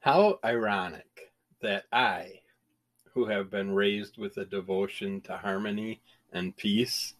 How 0.00 0.38
ironic 0.42 1.30
that 1.60 1.84
I, 1.92 2.40
who 3.12 3.26
have 3.26 3.50
been 3.50 3.74
raised 3.74 4.16
with 4.16 4.38
a 4.38 4.46
devotion 4.46 5.20
to 5.22 5.36
harmony 5.36 6.00
and 6.32 6.56
peace, 6.56 7.16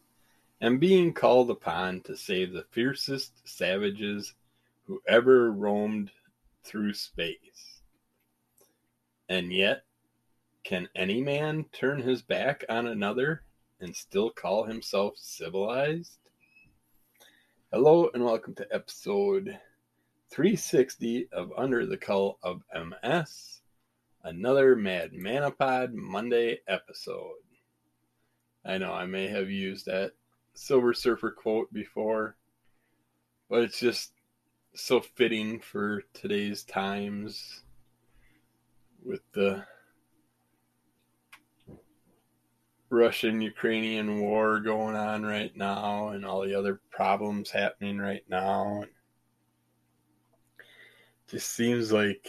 am 0.63 0.79
being 0.79 1.13
called 1.13 1.51
upon 1.51 2.01
to 2.05 2.17
save 2.17 2.55
the 2.55 2.65
fiercest 2.71 3.47
savages 3.47 4.33
who 4.87 5.03
ever 5.07 5.53
roamed 5.53 6.11
through 6.65 6.95
space. 6.95 7.83
And 9.29 9.53
yet, 9.53 9.83
can 10.65 10.89
any 10.97 11.21
man 11.21 11.67
turn 11.73 12.01
his 12.01 12.23
back 12.23 12.65
on 12.71 12.87
another 12.87 13.43
and 13.79 13.95
still 13.95 14.31
call 14.31 14.65
himself 14.65 15.19
civilized? 15.19 16.17
Hello, 17.71 18.09
and 18.15 18.25
welcome 18.25 18.55
to 18.55 18.75
episode 18.75 19.61
360 20.31 21.29
of 21.33 21.53
Under 21.57 21.85
the 21.87 21.97
Cull 21.97 22.39
of 22.43 22.63
MS, 22.73 23.61
another 24.23 24.77
Madman 24.77 25.51
Pod 25.53 25.93
Monday 25.93 26.61
episode. 26.69 27.35
I 28.65 28.79
know 28.79 28.93
I 28.93 29.07
may 29.07 29.27
have 29.27 29.51
used 29.51 29.87
that 29.87 30.13
Silver 30.55 30.95
Surfer 30.95 31.33
quote 31.33 31.73
before, 31.73 32.37
but 33.49 33.63
it's 33.65 33.81
just 33.81 34.13
so 34.75 35.01
fitting 35.01 35.59
for 35.59 36.05
today's 36.15 36.63
times 36.63 37.63
with 39.05 39.23
the 39.33 39.65
Russian 42.89 43.41
Ukrainian 43.41 44.21
war 44.21 44.61
going 44.61 44.95
on 44.95 45.25
right 45.25 45.57
now 45.57 46.09
and 46.09 46.25
all 46.25 46.43
the 46.43 46.55
other 46.55 46.81
problems 46.91 47.51
happening 47.51 47.99
right 47.99 48.25
now. 48.29 48.85
It 51.31 51.35
just 51.35 51.53
seems 51.53 51.93
like 51.93 52.27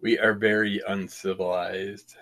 we 0.00 0.18
are 0.18 0.32
very 0.32 0.80
uncivilized. 0.88 2.16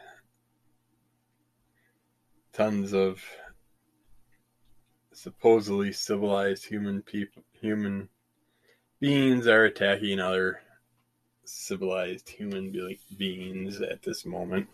Tons 2.53 2.93
of 2.93 3.23
supposedly 5.13 5.93
civilized 5.93 6.67
human 6.67 7.01
people 7.01 7.45
human 7.53 8.09
beings 8.99 9.47
are 9.47 9.67
attacking 9.67 10.19
other 10.19 10.63
civilized 11.45 12.29
human 12.29 12.73
be- 12.73 12.99
beings 13.17 13.81
at 13.81 14.03
this 14.03 14.27
moment. 14.27 14.67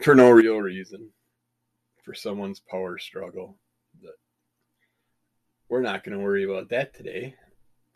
For 0.00 0.16
no 0.16 0.30
real 0.30 0.58
reason. 0.58 1.10
For 2.02 2.12
someone's 2.12 2.58
power 2.58 2.98
struggle. 2.98 3.56
But 4.02 4.18
we're 5.68 5.80
not 5.80 6.02
going 6.02 6.18
to 6.18 6.24
worry 6.24 6.42
about 6.42 6.70
that 6.70 6.92
today 6.92 7.36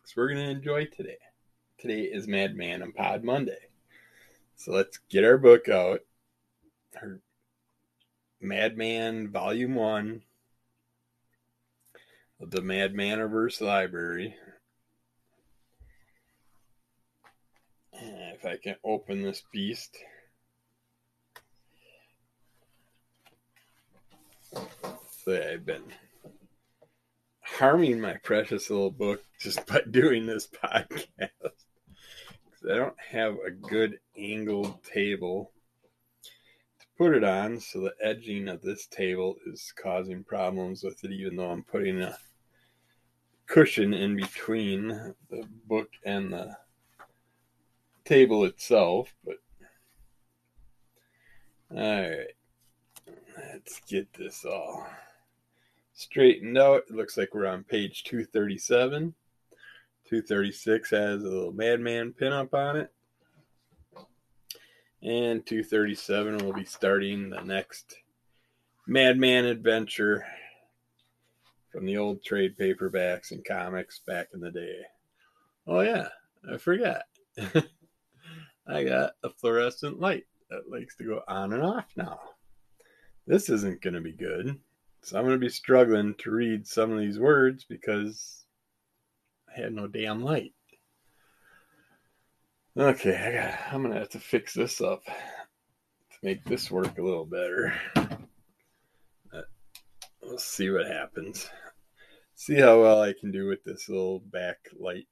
because 0.07 0.15
we're 0.15 0.33
going 0.33 0.45
to 0.45 0.51
enjoy 0.51 0.85
today 0.85 1.17
today 1.77 2.01
is 2.01 2.27
madman 2.27 2.81
and 2.81 2.95
pod 2.95 3.23
monday 3.23 3.57
so 4.55 4.71
let's 4.71 4.99
get 5.09 5.25
our 5.25 5.37
book 5.37 5.67
out 5.67 6.01
our 7.01 7.19
madman 8.39 9.29
volume 9.29 9.75
one 9.75 10.21
of 12.39 12.51
the 12.51 12.61
Mad 12.61 12.93
Maniverse 12.93 13.61
Library. 13.61 14.35
If 17.93 18.45
I 18.45 18.57
can 18.57 18.75
open 18.83 19.23
this 19.23 19.43
beast. 19.51 19.97
So 24.51 25.51
I've 25.51 25.65
been 25.65 25.83
harming 27.55 27.99
my 27.99 28.15
precious 28.23 28.69
little 28.69 28.91
book 28.91 29.23
just 29.39 29.65
by 29.67 29.81
doing 29.89 30.25
this 30.25 30.47
podcast. 30.47 31.29
I 32.69 32.75
don't 32.75 32.99
have 33.11 33.37
a 33.45 33.51
good 33.51 33.99
angled 34.17 34.83
table 34.83 35.51
to 36.79 36.85
put 36.97 37.15
it 37.15 37.23
on, 37.23 37.59
so 37.59 37.79
the 37.79 37.93
edging 38.01 38.49
of 38.49 38.61
this 38.61 38.87
table 38.87 39.37
is 39.45 39.73
causing 39.81 40.23
problems 40.23 40.83
with 40.83 41.03
it, 41.03 41.11
even 41.11 41.37
though 41.37 41.49
I'm 41.49 41.63
putting 41.63 42.01
a 42.01 42.17
cushion 43.45 43.93
in 43.93 44.17
between 44.17 44.89
the 45.29 45.47
book 45.65 45.89
and 46.03 46.33
the 46.33 46.57
table 48.03 48.43
itself. 48.43 49.13
But 49.23 49.37
all 51.71 51.77
right, 51.77 52.33
let's 53.37 53.79
get 53.87 54.11
this 54.13 54.43
all 54.43 54.85
straightened 55.97 56.57
out. 56.57 56.83
It 56.89 56.95
looks 56.95 57.17
like 57.17 57.33
we're 57.33 57.47
on 57.47 57.63
page 57.63 58.03
237. 58.03 59.13
236 60.05 60.89
has 60.91 61.23
a 61.23 61.27
little 61.27 61.51
madman 61.51 62.13
pinup 62.13 62.53
on 62.53 62.77
it. 62.77 62.93
And 65.01 65.45
237 65.45 66.37
will 66.37 66.53
be 66.53 66.65
starting 66.65 67.29
the 67.29 67.41
next 67.41 67.97
Madman 68.87 69.45
adventure 69.45 70.25
from 71.71 71.85
the 71.85 71.97
old 71.97 72.23
trade 72.23 72.57
paperbacks 72.57 73.31
and 73.31 73.43
comics 73.43 73.99
back 73.99 74.29
in 74.33 74.39
the 74.39 74.51
day. 74.51 74.79
Oh, 75.65 75.81
yeah, 75.81 76.07
I 76.51 76.57
forgot. 76.57 77.03
I 78.67 78.83
got 78.83 79.11
a 79.23 79.29
fluorescent 79.29 79.99
light 79.99 80.25
that 80.49 80.69
likes 80.69 80.95
to 80.97 81.03
go 81.03 81.21
on 81.27 81.53
and 81.53 81.63
off 81.63 81.87
now. 81.95 82.19
This 83.25 83.49
isn't 83.49 83.81
going 83.81 83.93
to 83.95 84.01
be 84.01 84.13
good. 84.13 84.57
So 85.01 85.17
I'm 85.17 85.25
going 85.25 85.35
to 85.35 85.45
be 85.45 85.49
struggling 85.49 86.15
to 86.19 86.31
read 86.31 86.67
some 86.67 86.91
of 86.91 86.99
these 86.99 87.19
words 87.19 87.63
because 87.63 88.45
I 89.47 89.61
had 89.61 89.73
no 89.73 89.87
damn 89.87 90.23
light. 90.23 90.53
Okay, 92.75 93.15
I 93.15 93.31
got, 93.31 93.73
I'm 93.73 93.81
going 93.81 93.93
to 93.93 93.99
have 93.99 94.09
to 94.09 94.19
fix 94.19 94.53
this 94.53 94.81
up 94.81 95.03
to 95.05 96.17
make 96.21 96.43
this 96.43 96.69
work 96.69 96.97
a 96.97 97.01
little 97.01 97.25
better. 97.25 97.73
Uh, 97.95 98.05
but 99.31 99.45
we'll 100.21 100.37
see 100.37 100.69
what 100.69 100.87
happens 100.87 101.49
see 102.37 102.59
how 102.59 102.79
well 102.79 103.01
I 103.01 103.13
can 103.19 103.31
do 103.31 103.47
with 103.47 103.63
this 103.63 103.89
little 103.89 104.21
backlight 104.21 105.07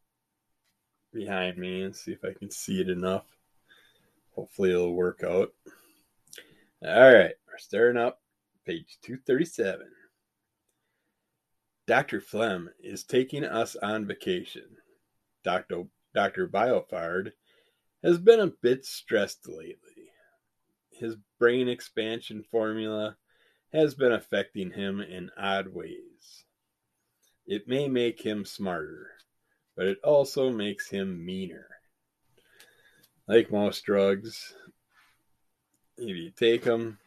behind 1.12 1.58
me 1.58 1.82
and 1.82 1.96
see 1.96 2.12
if 2.12 2.24
I 2.24 2.34
can 2.38 2.52
see 2.52 2.80
it 2.80 2.88
enough. 2.88 3.26
Hopefully 4.36 4.70
it'll 4.72 4.94
work 4.94 5.24
out. 5.24 5.52
All 6.86 7.14
right, 7.14 7.34
we're 7.48 7.58
starting 7.58 8.00
up 8.00 8.22
page 8.66 8.98
237. 9.04 9.88
Dr. 11.88 12.20
Flem 12.20 12.70
is 12.80 13.04
taking 13.04 13.44
us 13.44 13.76
on 13.76 14.08
vacation. 14.08 14.78
Dr. 15.44 15.84
Dr. 16.16 16.48
Biofard 16.48 17.34
has 18.04 18.18
been 18.18 18.40
a 18.40 18.54
bit 18.62 18.86
stressed 18.86 19.48
lately. 19.48 20.10
His 20.92 21.16
brain 21.40 21.68
expansion 21.68 22.44
formula 22.50 23.18
has 23.72 23.94
been 23.94 24.14
affecting 24.14 24.72
him 24.72 25.02
in 25.02 25.30
odd 25.38 25.68
ways. 25.68 26.46
It 27.46 27.68
may 27.68 27.88
make 27.88 28.22
him 28.22 28.46
smarter, 28.46 29.12
but 29.76 29.86
it 29.86 30.00
also 30.04 30.50
makes 30.50 30.90
him 30.90 31.24
meaner. 31.24 31.68
Like 33.28 33.52
most 33.52 33.84
drugs, 33.86 34.56
if 35.98 36.16
you 36.16 36.32
take 36.32 36.64
them 36.64 36.98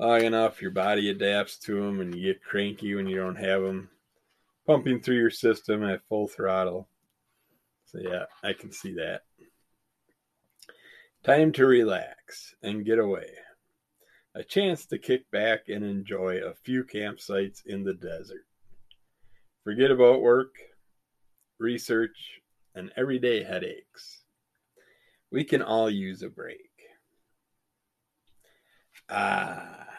long 0.00 0.22
enough, 0.22 0.62
your 0.62 0.70
body 0.70 1.10
adapts 1.10 1.58
to 1.58 1.74
them 1.74 2.00
and 2.00 2.14
you 2.14 2.32
get 2.32 2.42
cranky 2.42 2.94
when 2.94 3.06
you 3.06 3.16
don't 3.16 3.36
have 3.36 3.62
them 3.62 3.90
pumping 4.66 5.00
through 5.00 5.16
your 5.16 5.30
system 5.30 5.84
at 5.84 6.06
full 6.08 6.26
throttle. 6.26 6.88
So, 7.86 7.98
yeah, 8.00 8.24
I 8.42 8.52
can 8.52 8.72
see 8.72 8.94
that. 8.94 9.22
Time 11.22 11.52
to 11.52 11.66
relax 11.66 12.54
and 12.62 12.84
get 12.84 12.98
away. 12.98 13.28
A 14.34 14.42
chance 14.42 14.86
to 14.86 14.98
kick 14.98 15.30
back 15.30 15.68
and 15.68 15.84
enjoy 15.84 16.38
a 16.38 16.54
few 16.54 16.84
campsites 16.84 17.66
in 17.66 17.84
the 17.84 17.94
desert. 17.94 18.46
Forget 19.64 19.90
about 19.90 20.22
work, 20.22 20.54
research, 21.58 22.40
and 22.74 22.90
everyday 22.96 23.42
headaches. 23.42 24.22
We 25.30 25.44
can 25.44 25.62
all 25.62 25.90
use 25.90 26.22
a 26.22 26.28
break. 26.28 26.70
Ah, 29.10 29.89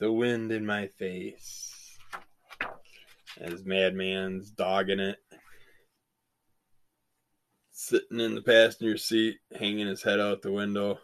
the 0.00 0.10
wind 0.10 0.50
in 0.50 0.66
my 0.66 0.86
face. 0.86 1.98
As 3.40 3.64
Madman's 3.64 4.50
dogging 4.50 4.98
it. 4.98 5.18
Sitting 7.70 8.18
in 8.18 8.34
the 8.34 8.42
passenger 8.42 8.96
seat, 8.96 9.36
hanging 9.56 9.86
his 9.86 10.02
head 10.02 10.18
out 10.18 10.42
the 10.42 10.52
window, 10.52 10.98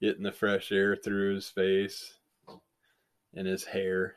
getting 0.00 0.22
the 0.22 0.32
fresh 0.32 0.70
air 0.70 0.96
through 0.96 1.34
his 1.34 1.48
face 1.48 2.14
and 3.34 3.46
his 3.46 3.64
hair 3.64 4.14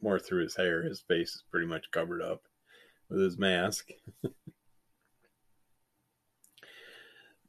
more 0.00 0.18
through 0.18 0.42
his 0.42 0.56
hair. 0.56 0.82
His 0.82 1.00
face 1.00 1.34
is 1.34 1.44
pretty 1.50 1.66
much 1.66 1.90
covered 1.90 2.22
up 2.22 2.42
with 3.08 3.20
his 3.20 3.38
mask. 3.38 3.88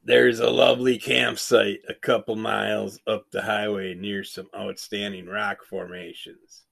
There's 0.07 0.39
a 0.39 0.49
lovely 0.49 0.99
campsite 0.99 1.81
a 1.89 1.93
couple 1.93 2.37
miles 2.37 2.97
up 3.05 3.29
the 3.29 3.41
highway 3.41 3.93
near 3.93 4.23
some 4.23 4.47
outstanding 4.55 5.25
rock 5.25 5.65
formations. 5.65 6.63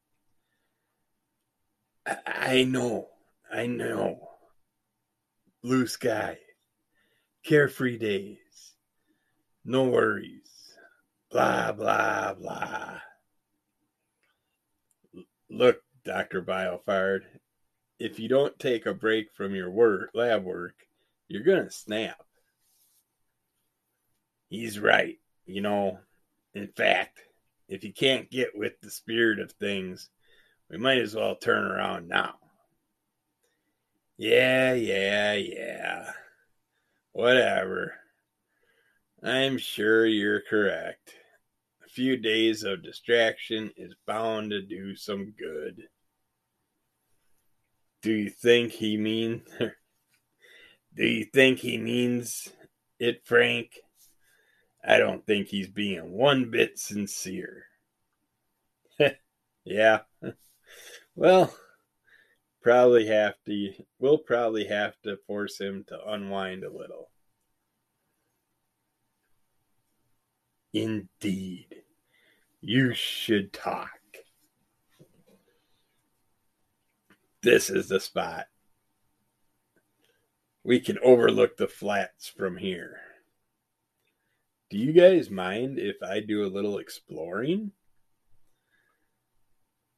I, 2.05 2.63
know, 2.63 3.09
I 3.51 3.67
know. 3.67 4.29
Blue 5.61 5.85
sky, 5.85 6.37
carefree 7.43 7.97
days, 7.97 8.37
no 9.65 9.83
worries, 9.83 10.77
blah, 11.29 11.73
blah, 11.73 12.35
blah. 12.35 12.99
Look, 15.49 15.81
Dr. 16.05 16.41
Biofard, 16.41 17.23
if 17.99 18.17
you 18.17 18.29
don't 18.29 18.57
take 18.59 18.85
a 18.85 18.93
break 18.93 19.33
from 19.33 19.53
your 19.53 19.71
work, 19.71 20.11
lab 20.13 20.45
work, 20.45 20.75
you're 21.27 21.43
going 21.43 21.65
to 21.65 21.71
snap. 21.71 22.25
He's 24.49 24.79
right. 24.79 25.17
You 25.45 25.61
know, 25.61 25.99
in 26.53 26.67
fact, 26.67 27.19
if 27.67 27.83
you 27.83 27.93
can't 27.93 28.29
get 28.29 28.57
with 28.57 28.79
the 28.81 28.91
spirit 28.91 29.39
of 29.39 29.51
things, 29.53 30.09
we 30.69 30.77
might 30.77 30.99
as 30.99 31.15
well 31.15 31.35
turn 31.35 31.63
around 31.63 32.07
now. 32.07 32.35
Yeah, 34.17 34.73
yeah, 34.73 35.33
yeah. 35.33 36.11
Whatever. 37.11 37.95
I'm 39.23 39.57
sure 39.57 40.05
you're 40.05 40.41
correct. 40.41 41.15
A 41.85 41.89
few 41.89 42.17
days 42.17 42.63
of 42.63 42.83
distraction 42.83 43.71
is 43.77 43.95
bound 44.05 44.51
to 44.51 44.61
do 44.61 44.95
some 44.95 45.33
good. 45.37 45.83
Do 48.01 48.11
you 48.13 48.29
think 48.29 48.71
he 48.71 48.97
mean 48.97 49.41
Do 50.95 51.05
you 51.05 51.25
think 51.25 51.59
he 51.59 51.77
means 51.77 52.53
it, 52.99 53.25
Frank? 53.25 53.79
I 54.87 54.97
don't 54.99 55.25
think 55.25 55.47
he's 55.47 55.67
being 55.67 56.11
one 56.11 56.51
bit 56.51 56.77
sincere. 56.77 57.65
yeah. 59.65 60.01
well, 61.15 61.55
probably 62.61 63.07
have 63.07 63.35
to 63.45 63.73
we'll 63.99 64.19
probably 64.19 64.65
have 64.65 64.99
to 65.03 65.17
force 65.27 65.59
him 65.59 65.85
to 65.87 65.99
unwind 66.07 66.63
a 66.63 66.69
little. 66.69 67.09
Indeed. 70.73 71.83
You 72.61 72.93
should 72.93 73.53
talk. 73.53 73.89
This 77.41 77.69
is 77.69 77.89
the 77.89 77.99
spot. 77.99 78.47
We 80.63 80.79
can 80.79 80.97
overlook 81.03 81.57
the 81.57 81.67
flats 81.67 82.27
from 82.27 82.57
here. 82.57 83.04
Do 84.75 84.81
you 84.81 84.91
guys 84.91 85.29
mind 85.29 85.79
if 85.79 86.03
I 86.03 86.19
do 86.19 86.43
a 86.43 86.51
little 86.51 86.79
exploring? 86.79 87.71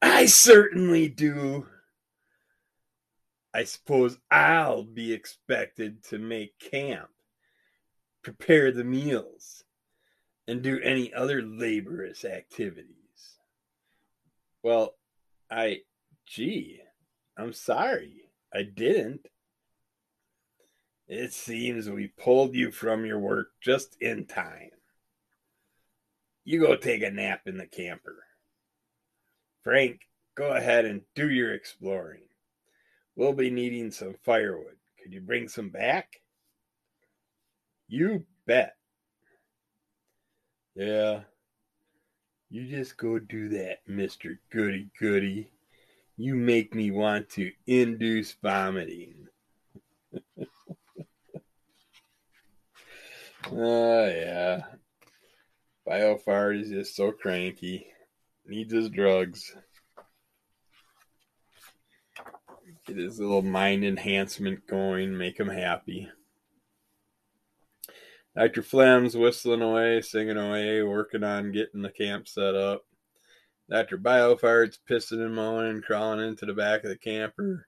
I 0.03 0.27
certainly 0.27 1.07
do. 1.09 1.65
I 3.55 3.63
suppose 3.63 4.19
I'll 4.29 4.83
be 4.83 5.13
expected 5.13 6.03
to 6.09 6.19
make 6.19 6.59
camp, 6.59 7.09
prepare 8.21 8.71
the 8.71 8.83
meals, 8.83 9.63
and 10.47 10.61
do 10.61 10.79
any 10.83 11.11
other 11.11 11.41
laborious 11.43 12.23
activities. 12.23 13.39
Well, 14.61 14.93
I, 15.49 15.79
gee, 16.27 16.81
I'm 17.35 17.53
sorry. 17.53 18.29
I 18.53 18.61
didn't. 18.61 19.25
It 21.07 21.31
seems 21.31 21.89
we 21.89 22.07
pulled 22.07 22.53
you 22.53 22.71
from 22.71 23.05
your 23.05 23.19
work 23.19 23.51
just 23.61 23.95
in 24.01 24.25
time. 24.25 24.71
You 26.43 26.59
go 26.59 26.75
take 26.75 27.01
a 27.01 27.11
nap 27.11 27.41
in 27.45 27.57
the 27.57 27.65
camper. 27.65 28.23
Frank, 29.63 30.01
go 30.35 30.51
ahead 30.51 30.85
and 30.85 31.01
do 31.15 31.29
your 31.29 31.53
exploring. 31.53 32.23
We'll 33.15 33.33
be 33.33 33.49
needing 33.49 33.91
some 33.91 34.15
firewood. 34.23 34.77
Could 35.01 35.13
you 35.13 35.21
bring 35.21 35.47
some 35.47 35.69
back? 35.69 36.21
You 37.87 38.25
bet. 38.45 38.75
Yeah. 40.75 41.21
You 42.49 42.67
just 42.67 42.97
go 42.97 43.17
do 43.17 43.49
that, 43.49 43.79
Mr. 43.89 44.37
Goody 44.51 44.89
Goody. 44.99 45.49
You 46.17 46.35
make 46.35 46.75
me 46.75 46.91
want 46.91 47.29
to 47.31 47.51
induce 47.65 48.33
vomiting. 48.41 49.27
Oh, 53.45 54.03
uh, 54.03 54.07
yeah. 54.07 54.61
Biofire 55.87 56.59
is 56.61 56.69
just 56.69 56.95
so 56.95 57.11
cranky. 57.11 57.87
Needs 58.45 58.73
his 58.73 58.89
drugs. 58.89 59.55
Get 62.85 62.97
his 62.97 63.19
little 63.19 63.41
mind 63.41 63.83
enhancement 63.83 64.67
going, 64.67 65.17
make 65.17 65.39
him 65.39 65.49
happy. 65.49 66.09
Dr. 68.35 68.61
Flem's 68.61 69.17
whistling 69.17 69.61
away, 69.61 70.01
singing 70.01 70.37
away, 70.37 70.83
working 70.83 71.23
on 71.23 71.51
getting 71.51 71.81
the 71.81 71.89
camp 71.89 72.27
set 72.27 72.55
up. 72.55 72.85
Dr. 73.69 73.97
Biofire's 73.97 74.79
pissing 74.89 75.25
and 75.25 75.35
moaning, 75.35 75.81
crawling 75.81 76.25
into 76.25 76.45
the 76.45 76.53
back 76.53 76.83
of 76.83 76.89
the 76.89 76.97
camper. 76.97 77.67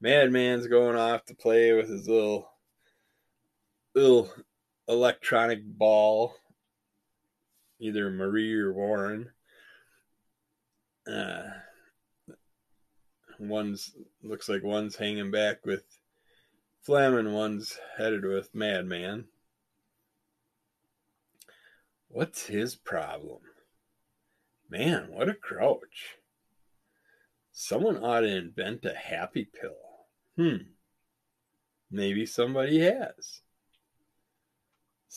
Madman's 0.00 0.68
going 0.68 0.96
off 0.96 1.24
to 1.26 1.34
play 1.34 1.72
with 1.72 1.88
his 1.88 2.08
little 2.08 2.48
little 3.94 4.30
electronic 4.88 5.64
ball, 5.64 6.34
either 7.78 8.10
Marie 8.10 8.54
or 8.54 8.72
Warren. 8.72 9.30
Uh, 11.10 11.44
One's 13.38 13.94
looks 14.22 14.48
like 14.48 14.62
one's 14.62 14.96
hanging 14.96 15.30
back 15.30 15.66
with 15.66 15.84
Flem 16.82 17.14
and 17.14 17.34
one's 17.34 17.78
headed 17.98 18.24
with 18.24 18.54
Madman. 18.54 19.26
What's 22.08 22.46
his 22.46 22.74
problem? 22.74 23.40
Man, 24.70 25.08
what 25.10 25.28
a 25.28 25.34
crouch. 25.34 26.16
Someone 27.52 27.98
ought 27.98 28.20
to 28.20 28.36
invent 28.36 28.84
a 28.84 28.94
happy 28.94 29.44
pill. 29.44 30.06
Hmm. 30.36 30.68
Maybe 31.90 32.26
somebody 32.26 32.80
has. 32.80 33.42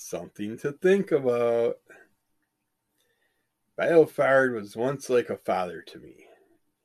Something 0.02 0.58
to 0.60 0.72
think 0.72 1.12
about. 1.12 1.78
Biofard 3.78 4.54
was 4.54 4.76
once 4.76 5.10
like 5.10 5.30
a 5.30 5.38
father 5.38 5.82
to 5.82 6.00
me. 6.00 6.26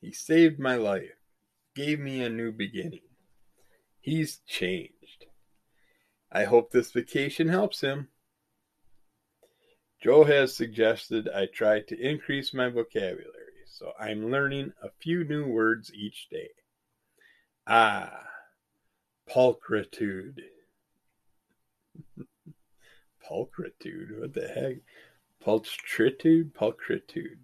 He 0.01 0.13
saved 0.13 0.59
my 0.59 0.77
life 0.77 1.17
gave 1.75 1.99
me 1.99 2.23
a 2.23 2.29
new 2.29 2.53
beginning. 2.53 3.01
He's 4.01 4.39
changed. 4.47 5.27
I 6.31 6.45
hope 6.45 6.71
this 6.71 6.93
vacation 6.93 7.49
helps 7.49 7.81
him. 7.81 8.09
Joe 10.03 10.25
has 10.25 10.55
suggested 10.55 11.29
I 11.29 11.47
try 11.47 11.81
to 11.81 11.99
increase 11.99 12.53
my 12.53 12.69
vocabulary, 12.69 13.65
so 13.67 13.93
I'm 13.99 14.31
learning 14.31 14.73
a 14.83 14.91
few 15.01 15.25
new 15.25 15.47
words 15.47 15.93
each 15.95 16.29
day. 16.31 16.51
Ah, 17.67 18.27
pulchritude. 19.29 20.41
Pulchritude? 23.29 24.21
What 24.21 24.35
the 24.35 24.49
heck? 24.49 24.77
Pulchritude? 25.45 26.53
Pulchritude. 26.53 27.39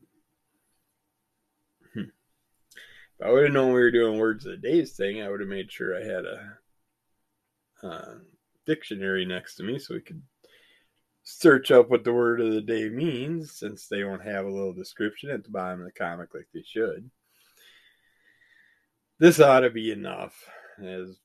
If 3.20 3.26
I 3.26 3.30
would 3.30 3.44
have 3.44 3.52
known 3.52 3.74
we 3.74 3.80
were 3.80 3.90
doing 3.90 4.18
words 4.18 4.46
of 4.46 4.52
the 4.52 4.56
days 4.68 4.92
thing, 4.92 5.20
I 5.20 5.28
would 5.28 5.40
have 5.40 5.48
made 5.48 5.70
sure 5.70 5.94
I 5.94 6.02
had 6.02 6.24
a 6.24 6.58
uh, 7.82 8.14
dictionary 8.64 9.26
next 9.26 9.56
to 9.56 9.62
me 9.62 9.78
so 9.78 9.94
we 9.94 10.00
could 10.00 10.22
search 11.22 11.70
up 11.70 11.90
what 11.90 12.02
the 12.02 12.14
word 12.14 12.40
of 12.40 12.52
the 12.52 12.62
day 12.62 12.88
means 12.88 13.52
since 13.52 13.86
they 13.86 14.04
won't 14.04 14.24
have 14.24 14.46
a 14.46 14.50
little 14.50 14.72
description 14.72 15.30
at 15.30 15.44
the 15.44 15.50
bottom 15.50 15.80
of 15.80 15.86
the 15.86 15.92
comic 15.92 16.34
like 16.34 16.48
they 16.54 16.62
should. 16.62 17.10
This 19.18 19.38
ought 19.38 19.60
to 19.60 19.70
be 19.70 19.92
enough, 19.92 20.34
as 20.82 21.18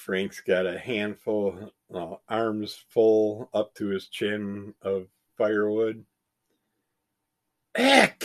Frank's 0.00 0.40
got 0.40 0.64
a 0.64 0.78
handful, 0.78 1.72
uh, 1.94 2.14
arms 2.26 2.82
full 2.88 3.50
up 3.52 3.74
to 3.74 3.88
his 3.88 4.08
chin 4.08 4.74
of 4.80 5.08
firewood. 5.36 6.06
Heck! 7.74 8.24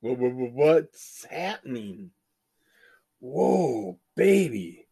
What's 0.00 1.26
happening? 1.30 2.10
Whoa, 3.20 3.98
baby. 4.16 4.88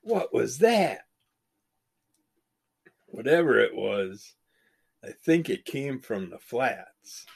What 0.00 0.32
was 0.32 0.58
that? 0.58 1.02
Whatever 3.08 3.60
it 3.60 3.76
was, 3.76 4.34
I 5.04 5.10
think 5.10 5.50
it 5.50 5.66
came 5.66 6.00
from 6.00 6.30
the 6.30 6.38
flats. 6.38 7.26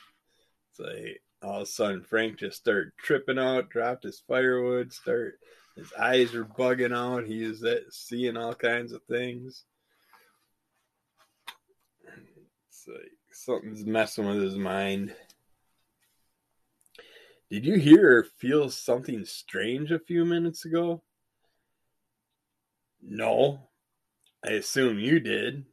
It's 0.70 0.80
like 0.80 1.20
all 1.44 1.56
of 1.56 1.62
a 1.62 1.66
sudden 1.66 2.02
Frank 2.02 2.38
just 2.38 2.56
started 2.56 2.92
tripping 2.98 3.38
out, 3.38 3.70
dropped 3.70 4.04
his 4.04 4.22
firewood, 4.26 4.92
start 4.92 5.38
his 5.76 5.92
eyes 5.98 6.32
were 6.32 6.44
bugging 6.44 6.96
out. 6.96 7.26
He 7.26 7.42
is 7.42 7.64
uh, 7.64 7.80
seeing 7.90 8.36
all 8.36 8.54
kinds 8.54 8.92
of 8.92 9.02
things. 9.04 9.64
It's 12.68 12.86
like 12.86 13.10
something's 13.32 13.84
messing 13.84 14.26
with 14.26 14.40
his 14.40 14.54
mind. 14.54 15.14
Did 17.50 17.66
you 17.66 17.74
hear 17.76 18.18
or 18.18 18.24
feel 18.38 18.70
something 18.70 19.24
strange 19.24 19.90
a 19.90 19.98
few 19.98 20.24
minutes 20.24 20.64
ago? 20.64 21.02
No. 23.02 23.68
I 24.44 24.52
assume 24.52 24.98
you 24.98 25.20
did. 25.20 25.64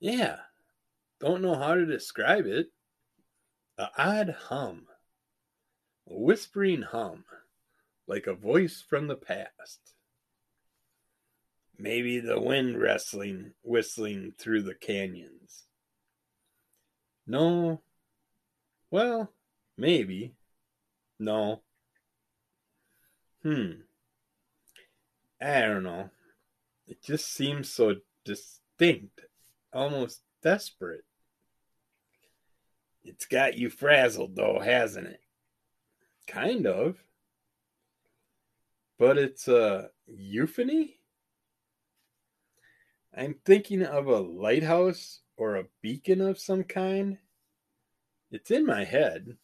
Yeah. 0.00 0.36
Don't 1.20 1.42
know 1.42 1.54
how 1.54 1.74
to 1.74 1.86
describe 1.86 2.46
it. 2.46 2.66
A 3.78 3.88
odd 3.96 4.36
hum. 4.48 4.86
A 6.08 6.14
whispering 6.14 6.82
hum. 6.82 7.24
Like 8.06 8.26
a 8.26 8.34
voice 8.34 8.82
from 8.86 9.06
the 9.06 9.16
past. 9.16 9.94
Maybe 11.78 12.20
the 12.20 12.40
wind 12.40 12.80
wrestling 12.80 13.52
whistling 13.62 14.34
through 14.38 14.62
the 14.62 14.74
canyons. 14.74 15.64
No. 17.26 17.82
Well, 18.90 19.32
maybe. 19.76 20.34
No. 21.18 21.62
Hmm. 23.42 23.72
I 25.40 25.62
don't 25.62 25.82
know. 25.82 26.10
It 26.86 27.02
just 27.02 27.32
seems 27.32 27.70
so 27.70 27.96
distinct, 28.24 29.22
almost 29.72 30.20
desperate. 30.42 31.04
It's 33.04 33.26
got 33.26 33.58
you 33.58 33.68
frazzled, 33.68 34.36
though, 34.36 34.60
hasn't 34.60 35.08
it? 35.08 35.20
Kind 36.26 36.66
of. 36.66 37.02
But 38.98 39.18
it's 39.18 39.48
a 39.48 39.90
euphony? 40.06 41.00
I'm 43.16 43.34
thinking 43.44 43.82
of 43.82 44.06
a 44.06 44.20
lighthouse 44.20 45.20
or 45.36 45.56
a 45.56 45.66
beacon 45.80 46.20
of 46.20 46.38
some 46.38 46.64
kind. 46.64 47.18
It's 48.30 48.50
in 48.50 48.64
my 48.64 48.84
head. 48.84 49.36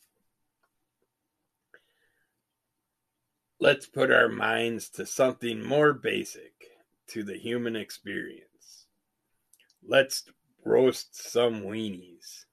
Let's 3.60 3.86
put 3.86 4.12
our 4.12 4.28
minds 4.28 4.88
to 4.90 5.04
something 5.04 5.62
more 5.62 5.92
basic 5.92 6.52
to 7.08 7.24
the 7.24 7.36
human 7.36 7.74
experience. 7.74 8.86
Let's 9.86 10.24
roast 10.64 11.30
some 11.30 11.62
weenies. 11.62 12.44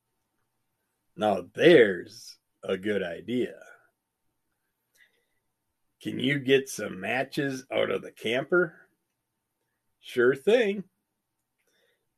Now, 1.17 1.45
there's 1.53 2.35
a 2.63 2.77
good 2.77 3.03
idea. 3.03 3.55
Can 6.01 6.19
you 6.19 6.39
get 6.39 6.69
some 6.69 6.99
matches 6.99 7.65
out 7.71 7.89
of 7.89 8.01
the 8.01 8.11
camper? 8.11 8.73
Sure 10.01 10.35
thing. 10.35 10.83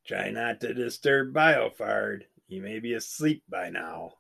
Try 0.06 0.32
not 0.32 0.62
to 0.62 0.74
disturb 0.74 1.34
Biofard. 1.34 2.24
He 2.48 2.60
may 2.60 2.80
be 2.80 2.94
asleep 2.94 3.44
by 3.50 3.70
now. 3.70 4.14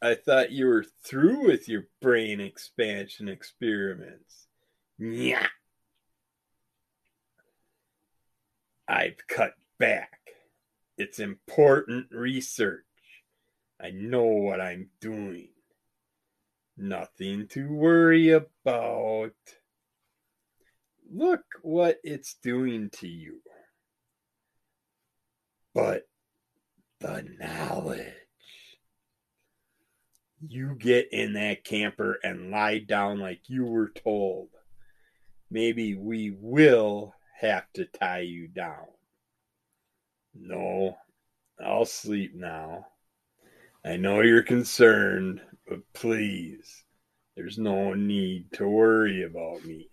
I 0.00 0.14
thought 0.14 0.52
you 0.52 0.66
were 0.66 0.86
through 1.04 1.46
with 1.46 1.68
your 1.68 1.88
brain 2.00 2.40
expansion 2.40 3.28
experiments. 3.28 4.46
Yeah. 4.98 5.46
I've 8.88 9.18
cut 9.28 9.54
back. 9.78 10.17
It's 10.98 11.20
important 11.20 12.08
research. 12.10 12.84
I 13.80 13.90
know 13.90 14.24
what 14.24 14.60
I'm 14.60 14.90
doing. 15.00 15.50
Nothing 16.76 17.46
to 17.50 17.72
worry 17.72 18.30
about. 18.30 19.30
Look 21.08 21.44
what 21.62 21.98
it's 22.02 22.34
doing 22.42 22.90
to 22.94 23.06
you. 23.06 23.40
But 25.72 26.08
the 26.98 27.24
knowledge. 27.38 28.14
You 30.40 30.74
get 30.74 31.12
in 31.12 31.34
that 31.34 31.62
camper 31.62 32.18
and 32.24 32.50
lie 32.50 32.78
down 32.80 33.20
like 33.20 33.42
you 33.48 33.64
were 33.64 33.90
told. 33.90 34.48
Maybe 35.48 35.94
we 35.94 36.36
will 36.36 37.14
have 37.40 37.72
to 37.74 37.84
tie 37.84 38.20
you 38.20 38.48
down. 38.48 38.97
No, 40.34 40.96
I'll 41.64 41.84
sleep 41.84 42.34
now. 42.34 42.86
I 43.84 43.96
know 43.96 44.20
you're 44.20 44.42
concerned, 44.42 45.40
but 45.66 45.80
please, 45.92 46.84
there's 47.36 47.58
no 47.58 47.94
need 47.94 48.52
to 48.52 48.68
worry 48.68 49.22
about 49.22 49.64
me. 49.64 49.88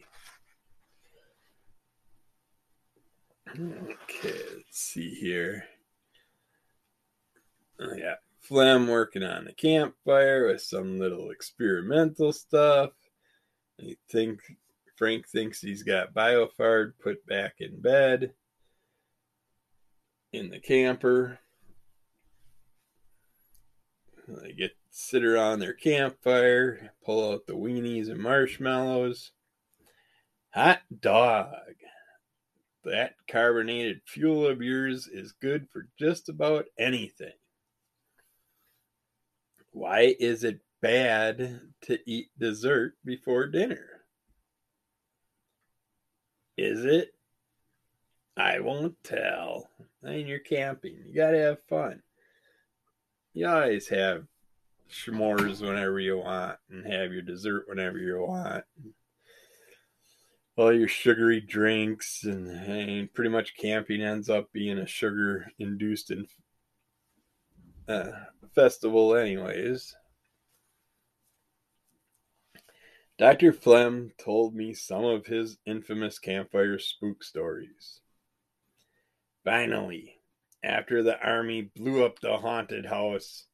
Okay, 3.50 4.34
let's 4.56 4.80
see 4.80 5.10
here. 5.10 5.64
Oh, 7.80 7.94
yeah, 7.96 8.16
Flem 8.42 8.88
working 8.88 9.24
on 9.24 9.46
the 9.46 9.54
campfire 9.54 10.48
with 10.48 10.62
some 10.62 11.00
little 11.00 11.32
experimental 11.32 12.34
stuff. 12.34 12.92
I 13.80 13.96
think 14.10 14.40
Frank 14.96 15.28
thinks 15.28 15.62
he's 15.62 15.84
got 15.84 16.14
Biofard 16.14 16.94
put 17.02 17.26
back 17.28 17.56
in 17.60 17.80
bed 17.82 18.34
in 20.36 20.50
the 20.50 20.60
camper. 20.60 21.40
They 24.28 24.54
get 24.54 24.72
sit 24.90 25.24
around 25.24 25.60
their 25.60 25.74
campfire, 25.74 26.92
pull 27.06 27.32
out 27.32 27.48
the 27.48 27.54
weenies 27.54 28.10
and 28.10 28.20
marshmallows. 28.20 29.32
Hot 30.52 30.82
dog. 31.02 31.54
That 32.84 33.16
carbonated 33.28 34.02
fuel 34.06 34.48
of 34.48 34.62
yours 34.62 35.08
is 35.08 35.32
good 35.34 35.68
for 35.72 35.88
just 36.00 36.30
about 36.30 36.66
anything. 36.78 37.34
Why 39.72 40.16
is 40.20 40.44
it 40.44 40.62
bad 40.82 41.62
to 41.82 42.00
eat 42.10 42.30
dessert 42.40 42.96
before 43.04 43.48
dinner? 43.48 43.90
Is 46.58 46.86
it? 46.86 47.14
I 48.38 48.60
won't 48.60 48.96
tell. 49.04 49.70
Mean, 50.06 50.28
you're 50.28 50.40
camping. 50.40 50.98
You 51.08 51.16
got 51.16 51.32
to 51.32 51.40
have 51.40 51.64
fun. 51.68 52.04
You 53.34 53.48
always 53.48 53.88
have 53.88 54.26
s'mores 54.88 55.62
whenever 55.62 56.00
you 56.00 56.20
want 56.20 56.60
and 56.70 56.86
have 56.86 57.12
your 57.12 57.24
dessert 57.24 57.64
whenever 57.68 57.98
you 57.98 58.20
want. 58.20 58.64
All 60.58 60.72
your 60.72 60.88
sugary 60.88 61.42
drinks 61.42 62.24
and 62.24 63.12
pretty 63.14 63.32
much 63.32 63.58
camping 63.58 64.02
ends 64.02 64.30
up 64.30 64.54
being 64.54 64.78
a 64.78 64.86
sugar 64.86 65.48
induced 65.58 66.14
uh, 67.90 68.12
festival, 68.54 69.16
anyways. 69.16 69.96
Dr. 73.18 73.52
Flem 73.52 74.12
told 74.24 74.54
me 74.54 74.74
some 74.74 75.04
of 75.04 75.26
his 75.26 75.58
infamous 75.66 76.20
campfire 76.20 76.78
spook 76.78 77.24
stories. 77.24 78.02
Finally, 79.46 80.20
after 80.64 81.04
the 81.04 81.22
army 81.22 81.62
blew 81.62 82.04
up 82.04 82.20
the 82.20 82.38
haunted 82.38 82.88
house, 82.88 83.46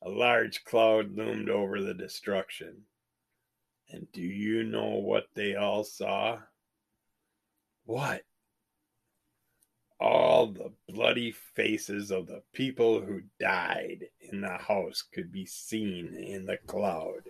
a 0.00 0.08
large 0.08 0.64
cloud 0.64 1.16
loomed 1.16 1.50
over 1.50 1.80
the 1.80 1.92
destruction. 1.92 2.82
And 3.90 4.06
do 4.12 4.22
you 4.22 4.62
know 4.62 4.90
what 5.00 5.26
they 5.34 5.56
all 5.56 5.82
saw? 5.82 6.38
What? 7.84 8.22
All 9.98 10.46
the 10.46 10.72
bloody 10.88 11.32
faces 11.32 12.12
of 12.12 12.28
the 12.28 12.42
people 12.52 13.00
who 13.00 13.22
died 13.40 14.04
in 14.20 14.40
the 14.40 14.58
house 14.58 15.02
could 15.12 15.32
be 15.32 15.44
seen 15.44 16.14
in 16.14 16.46
the 16.46 16.58
cloud. 16.68 17.22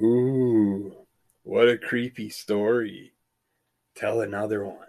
Ooh, 0.00 0.92
what 1.44 1.68
a 1.68 1.78
creepy 1.78 2.30
story. 2.30 3.12
Tell 3.94 4.20
another 4.20 4.64
one. 4.64 4.87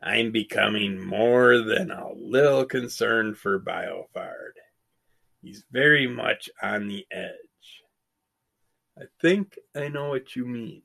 I'm 0.00 0.30
becoming 0.30 1.04
more 1.04 1.58
than 1.58 1.90
a 1.90 2.12
little 2.14 2.64
concerned 2.64 3.36
for 3.36 3.58
Biofard. 3.58 4.52
He's 5.42 5.64
very 5.70 6.06
much 6.06 6.48
on 6.62 6.86
the 6.86 7.06
edge. 7.10 7.82
I 8.98 9.04
think 9.20 9.56
I 9.74 9.88
know 9.88 10.08
what 10.10 10.36
you 10.36 10.44
mean. 10.44 10.82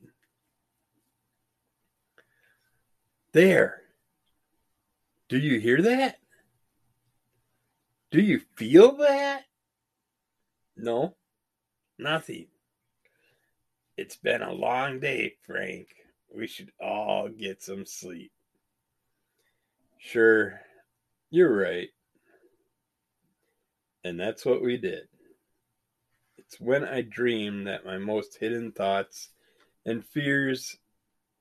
There. 3.32 3.82
Do 5.28 5.38
you 5.38 5.58
hear 5.58 5.82
that? 5.82 6.18
Do 8.10 8.20
you 8.20 8.40
feel 8.56 8.96
that? 8.98 9.44
No, 10.76 11.16
nothing. 11.98 12.46
It's 13.96 14.16
been 14.16 14.42
a 14.42 14.52
long 14.52 15.00
day, 15.00 15.34
Frank. 15.46 15.88
We 16.32 16.46
should 16.46 16.72
all 16.80 17.28
get 17.28 17.62
some 17.62 17.86
sleep. 17.86 18.32
Sure, 20.06 20.60
you're 21.30 21.56
right. 21.56 21.88
And 24.04 24.20
that's 24.20 24.44
what 24.44 24.62
we 24.62 24.76
did. 24.76 25.08
It's 26.36 26.60
when 26.60 26.84
I 26.84 27.00
dream 27.00 27.64
that 27.64 27.86
my 27.86 27.96
most 27.96 28.36
hidden 28.38 28.70
thoughts 28.72 29.30
and 29.86 30.04
fears 30.04 30.76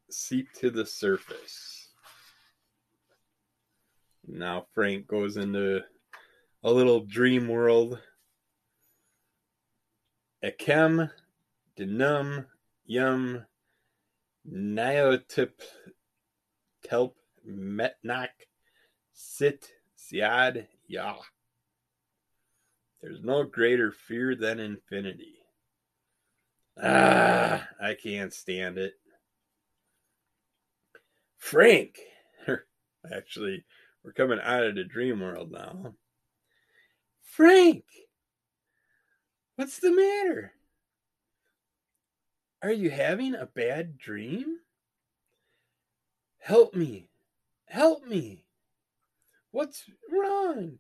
seep 0.10 0.48
to 0.54 0.70
the 0.72 0.86
surface. 0.86 1.90
Now 4.26 4.66
Frank 4.74 5.08
goes 5.08 5.36
into 5.36 5.82
a 6.64 6.72
little 6.72 7.02
dream 7.02 7.50
world. 7.50 8.00
Akem 10.42 11.12
denum 11.78 12.46
yum 12.86 13.46
niotip 14.50 15.52
telp 16.88 17.16
metnak 17.46 18.30
sit 19.24 19.72
siad 19.98 20.68
yah. 20.88 21.16
There's 23.02 23.24
no 23.24 23.44
greater 23.44 23.92
fear 23.92 24.36
than 24.36 24.60
infinity. 24.60 25.36
Ah, 26.82 27.68
I 27.82 27.96
can't 27.96 28.34
stand 28.34 28.78
it. 28.78 28.94
Frank, 31.38 32.00
actually, 33.14 33.64
we're 34.04 34.14
coming 34.14 34.40
out 34.42 34.64
of 34.64 34.76
the 34.76 34.84
dream 34.84 35.20
world 35.20 35.52
now. 35.52 35.94
Frank, 37.22 37.84
what's 39.56 39.80
the 39.80 39.92
matter? 39.92 40.54
Are 42.62 42.72
you 42.72 42.90
having 42.90 43.36
a 43.36 43.46
bad 43.46 43.98
dream? 43.98 44.58
Help 46.40 46.74
me. 46.74 47.10
Help 47.66 48.06
me. 48.06 48.46
What's 49.54 49.84
wrong? 50.12 50.80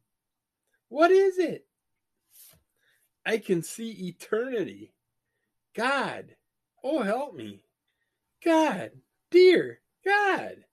What 0.89 1.11
is 1.11 1.37
it? 1.37 1.67
I 3.23 3.37
can 3.37 3.61
see 3.61 3.91
eternity. 4.07 4.95
God, 5.75 6.35
oh, 6.83 7.03
help 7.03 7.35
me. 7.35 7.61
God, 8.43 8.89
dear 9.29 9.79
God. 10.03 10.65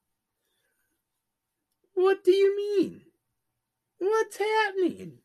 What 1.93 2.23
do 2.23 2.31
you 2.31 2.57
mean? 2.57 3.01
What's 3.99 4.37
happening? 4.37 5.19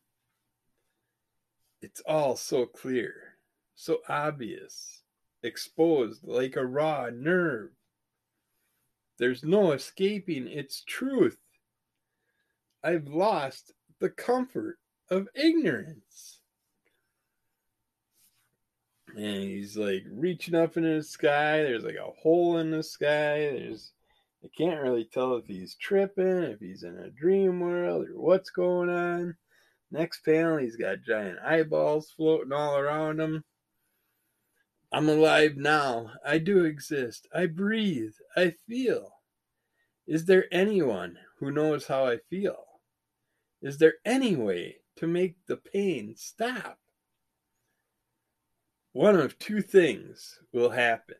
It's 1.81 2.01
all 2.01 2.35
so 2.35 2.67
clear, 2.67 3.39
so 3.73 4.01
obvious, 4.07 5.01
exposed 5.41 6.27
like 6.27 6.55
a 6.55 6.65
raw 6.65 7.09
nerve. 7.11 7.71
There's 9.17 9.43
no 9.43 9.71
escaping 9.71 10.47
its 10.47 10.83
truth. 10.83 11.39
I've 12.83 13.07
lost 13.07 13.73
the 13.99 14.09
comfort 14.09 14.77
of 15.09 15.27
ignorance 15.35 16.37
and 19.17 19.43
he's 19.43 19.75
like 19.75 20.03
reaching 20.11 20.55
up 20.55 20.77
into 20.77 20.95
the 20.95 21.03
sky. 21.03 21.63
There's 21.63 21.83
like 21.83 21.95
a 21.95 22.11
hole 22.21 22.57
in 22.57 22.71
the 22.71 22.83
sky. 22.83 23.39
There's 23.39 23.91
I 24.43 24.47
can't 24.55 24.81
really 24.81 25.05
tell 25.11 25.35
if 25.35 25.45
he's 25.47 25.75
tripping, 25.75 26.43
if 26.43 26.59
he's 26.59 26.83
in 26.83 26.97
a 26.97 27.09
dream 27.09 27.59
world, 27.59 28.07
or 28.07 28.21
what's 28.21 28.51
going 28.51 28.89
on. 28.89 29.35
Next 29.91 30.23
panel, 30.23 30.57
he's 30.57 30.75
got 30.75 31.01
giant 31.05 31.39
eyeballs 31.39 32.13
floating 32.15 32.51
all 32.51 32.77
around 32.77 33.19
him. 33.19 33.43
I'm 34.91 35.09
alive 35.09 35.57
now. 35.57 36.11
I 36.25 36.37
do 36.37 36.65
exist. 36.65 37.27
I 37.33 37.47
breathe. 37.47 38.13
I 38.35 38.53
feel. 38.67 39.09
Is 40.05 40.25
there 40.25 40.45
anyone 40.51 41.17
who 41.39 41.51
knows 41.51 41.87
how 41.87 42.05
I 42.05 42.19
feel? 42.29 42.66
Is 43.61 43.77
there 43.77 43.95
any 44.05 44.35
way 44.35 44.77
to 44.97 45.07
make 45.07 45.45
the 45.47 45.57
pain 45.57 46.15
stop? 46.15 46.79
one 48.97 49.15
of 49.15 49.37
two 49.37 49.61
things 49.61 50.39
will 50.51 50.71
happen. 50.71 51.17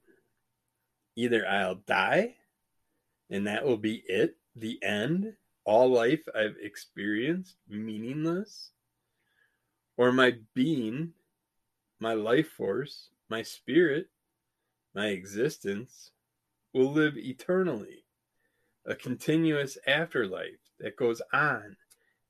Either 1.15 1.47
I'll 1.47 1.75
die, 1.75 2.33
and 3.29 3.45
that 3.45 3.63
will 3.63 3.77
be 3.77 4.01
it, 4.07 4.35
the 4.55 4.83
end, 4.83 5.35
all 5.63 5.87
life 5.87 6.21
I've 6.33 6.55
experienced, 6.59 7.57
meaningless, 7.69 8.71
or 9.95 10.11
my 10.11 10.37
being, 10.55 11.11
my 11.99 12.13
life 12.13 12.49
force, 12.49 13.09
my 13.29 13.43
spirit, 13.43 14.07
my 14.95 15.09
existence 15.09 16.09
will 16.73 16.91
live 16.91 17.15
eternally, 17.15 18.05
a 18.87 18.95
continuous 18.95 19.77
afterlife 19.85 20.71
that 20.79 20.97
goes 20.97 21.21
on 21.31 21.77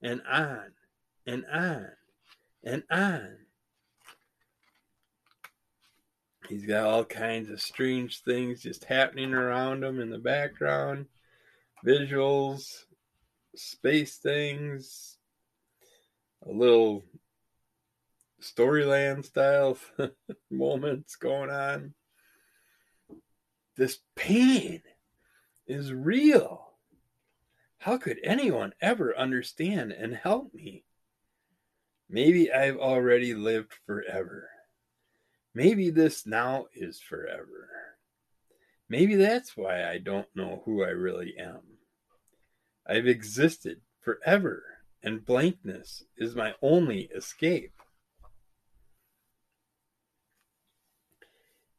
and 0.02 0.22
on 0.30 0.72
and 1.26 1.46
on 1.52 1.88
and 2.64 2.84
on 2.90 3.38
He's 6.50 6.66
got 6.66 6.86
all 6.86 7.04
kinds 7.04 7.50
of 7.50 7.62
strange 7.62 8.22
things 8.22 8.62
just 8.62 8.86
happening 8.86 9.34
around 9.34 9.84
him 9.84 10.00
in 10.00 10.10
the 10.10 10.18
background 10.18 11.08
visuals, 11.86 12.86
space 13.56 14.18
things, 14.18 15.18
a 16.46 16.52
little 16.52 17.04
storyland 18.42 19.26
style 19.26 19.78
moments 20.52 21.16
going 21.18 21.50
on. 21.50 21.94
This 23.76 24.00
pain 24.16 24.82
is 25.68 25.92
real. 25.92 26.66
How 27.80 27.98
could 27.98 28.20
anyone 28.24 28.74
ever 28.82 29.18
understand 29.18 29.92
and 29.92 30.16
help 30.16 30.54
me? 30.54 30.84
Maybe 32.10 32.52
I've 32.52 32.78
already 32.78 33.34
lived 33.34 33.74
forever. 33.86 34.50
Maybe 35.54 35.90
this 35.90 36.26
now 36.26 36.68
is 36.74 37.00
forever. 37.02 37.70
Maybe 38.90 39.16
that's 39.16 39.58
why 39.58 39.90
I 39.90 39.98
don't 39.98 40.28
know 40.36 40.62
who 40.66 40.84
I 40.84 40.90
really 40.90 41.36
am. 41.38 41.62
I've 42.86 43.08
existed 43.08 43.82
forever, 44.02 44.63
and 45.04 45.26
blankness 45.26 46.04
is 46.16 46.36
my 46.36 46.54
only 46.62 47.10
escape. 47.16 47.74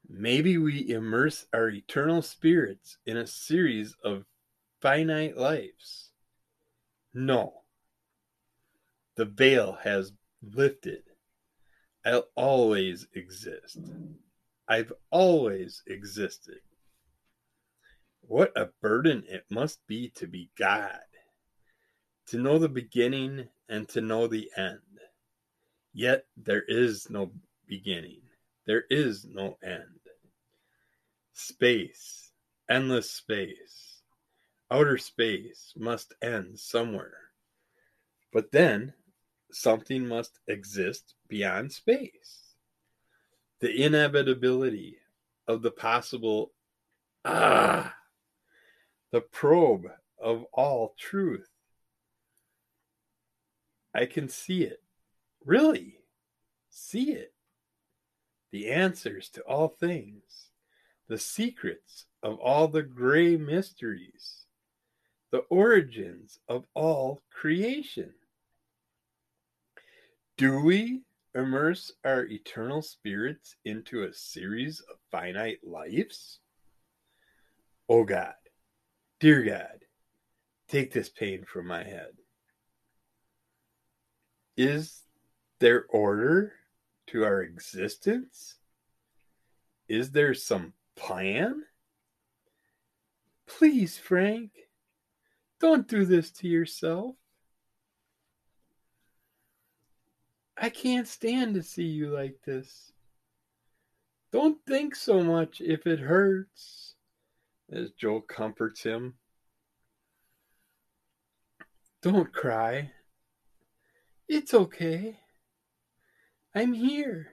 Maybe 0.06 0.58
we 0.58 0.90
immerse 0.90 1.46
our 1.52 1.68
eternal 1.68 2.22
spirits 2.22 2.98
in 3.06 3.16
a 3.16 3.26
series 3.26 3.94
of 4.02 4.24
finite 4.80 5.36
lives. 5.36 6.10
No. 7.14 7.62
The 9.16 9.24
veil 9.24 9.78
has 9.82 10.12
lifted. 10.42 11.02
I'll 12.04 12.28
always 12.36 13.06
exist. 13.14 13.78
I've 14.68 14.92
always 15.10 15.82
existed. 15.86 16.60
What 18.20 18.52
a 18.56 18.68
burden 18.82 19.24
it 19.26 19.44
must 19.50 19.80
be 19.86 20.10
to 20.16 20.26
be 20.26 20.50
God, 20.58 21.00
to 22.26 22.38
know 22.38 22.58
the 22.58 22.68
beginning 22.68 23.48
and 23.68 23.88
to 23.88 24.02
know 24.02 24.26
the 24.26 24.50
end. 24.56 24.80
Yet 25.94 26.26
there 26.36 26.62
is 26.68 27.08
no 27.08 27.32
beginning, 27.66 28.20
there 28.66 28.84
is 28.90 29.24
no 29.24 29.56
end. 29.64 30.00
Space, 31.32 32.30
endless 32.68 33.10
space, 33.10 33.87
outer 34.70 34.98
space 34.98 35.72
must 35.76 36.14
end 36.22 36.58
somewhere. 36.58 37.30
But 38.32 38.52
then 38.52 38.92
something 39.50 40.06
must 40.06 40.40
exist 40.46 41.14
beyond 41.28 41.72
space. 41.72 42.54
The 43.60 43.84
inevitability 43.84 44.98
of 45.46 45.62
the 45.62 45.70
possible, 45.70 46.52
ah, 47.24 47.94
the 49.10 49.22
probe 49.22 49.86
of 50.20 50.44
all 50.52 50.94
truth. 50.98 51.48
I 53.94 54.06
can 54.06 54.28
see 54.28 54.62
it, 54.62 54.82
really 55.44 55.98
see 56.68 57.12
it. 57.12 57.32
The 58.52 58.70
answers 58.70 59.28
to 59.30 59.42
all 59.42 59.68
things, 59.68 60.50
the 61.08 61.18
secrets 61.18 62.06
of 62.22 62.38
all 62.38 62.68
the 62.68 62.82
gray 62.82 63.36
mysteries, 63.36 64.46
the 65.30 65.38
origins 65.50 66.38
of 66.48 66.64
all 66.74 67.22
creation. 67.30 68.12
Do 70.36 70.60
we 70.60 71.02
immerse 71.34 71.92
our 72.04 72.24
eternal 72.24 72.82
spirits 72.82 73.56
into 73.64 74.02
a 74.02 74.12
series 74.12 74.80
of 74.80 74.96
finite 75.10 75.58
lives? 75.62 76.40
Oh 77.88 78.04
God, 78.04 78.34
dear 79.20 79.42
God, 79.42 79.84
take 80.68 80.92
this 80.92 81.08
pain 81.08 81.44
from 81.44 81.66
my 81.66 81.84
head. 81.84 82.12
Is 84.56 85.02
there 85.60 85.86
order 85.90 86.52
to 87.08 87.24
our 87.24 87.42
existence? 87.42 88.56
Is 89.88 90.10
there 90.10 90.34
some 90.34 90.72
plan? 90.96 91.64
Please, 93.46 93.96
Frank, 93.96 94.67
don't 95.60 95.88
do 95.88 96.04
this 96.04 96.30
to 96.32 96.48
yourself. 96.48 97.14
I 100.56 100.70
can't 100.70 101.06
stand 101.06 101.54
to 101.54 101.62
see 101.62 101.84
you 101.84 102.08
like 102.08 102.38
this. 102.44 102.92
Don't 104.32 104.58
think 104.66 104.94
so 104.94 105.22
much 105.22 105.60
if 105.60 105.86
it 105.86 106.00
hurts, 106.00 106.94
as 107.72 107.90
Joel 107.92 108.20
comforts 108.20 108.82
him. 108.82 109.14
Don't 112.02 112.32
cry. 112.32 112.90
It's 114.28 114.52
okay. 114.52 115.18
I'm 116.54 116.72
here. 116.72 117.32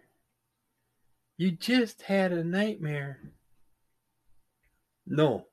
You 1.38 1.52
just 1.52 2.04
had 2.04 2.32
a 2.32 2.44
nightmare. 2.44 3.20
No, 5.06 5.48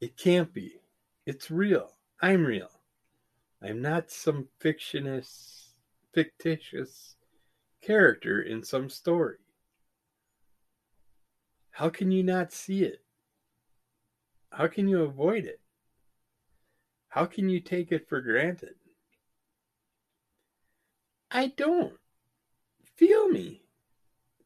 it 0.00 0.16
can't 0.16 0.52
be. 0.52 0.79
It's 1.30 1.48
real. 1.48 1.92
I'm 2.20 2.44
real. 2.44 2.80
I'm 3.62 3.80
not 3.80 4.10
some 4.10 4.48
fictionist, 4.60 5.74
fictitious 6.12 7.14
character 7.80 8.42
in 8.42 8.64
some 8.64 8.90
story. 8.90 9.36
How 11.70 11.88
can 11.88 12.10
you 12.10 12.24
not 12.24 12.52
see 12.52 12.82
it? 12.82 13.04
How 14.50 14.66
can 14.66 14.88
you 14.88 15.04
avoid 15.04 15.44
it? 15.44 15.60
How 17.10 17.26
can 17.26 17.48
you 17.48 17.60
take 17.60 17.92
it 17.92 18.08
for 18.08 18.20
granted? 18.20 18.74
I 21.30 21.52
don't. 21.56 21.94
Feel 22.96 23.28
me. 23.28 23.62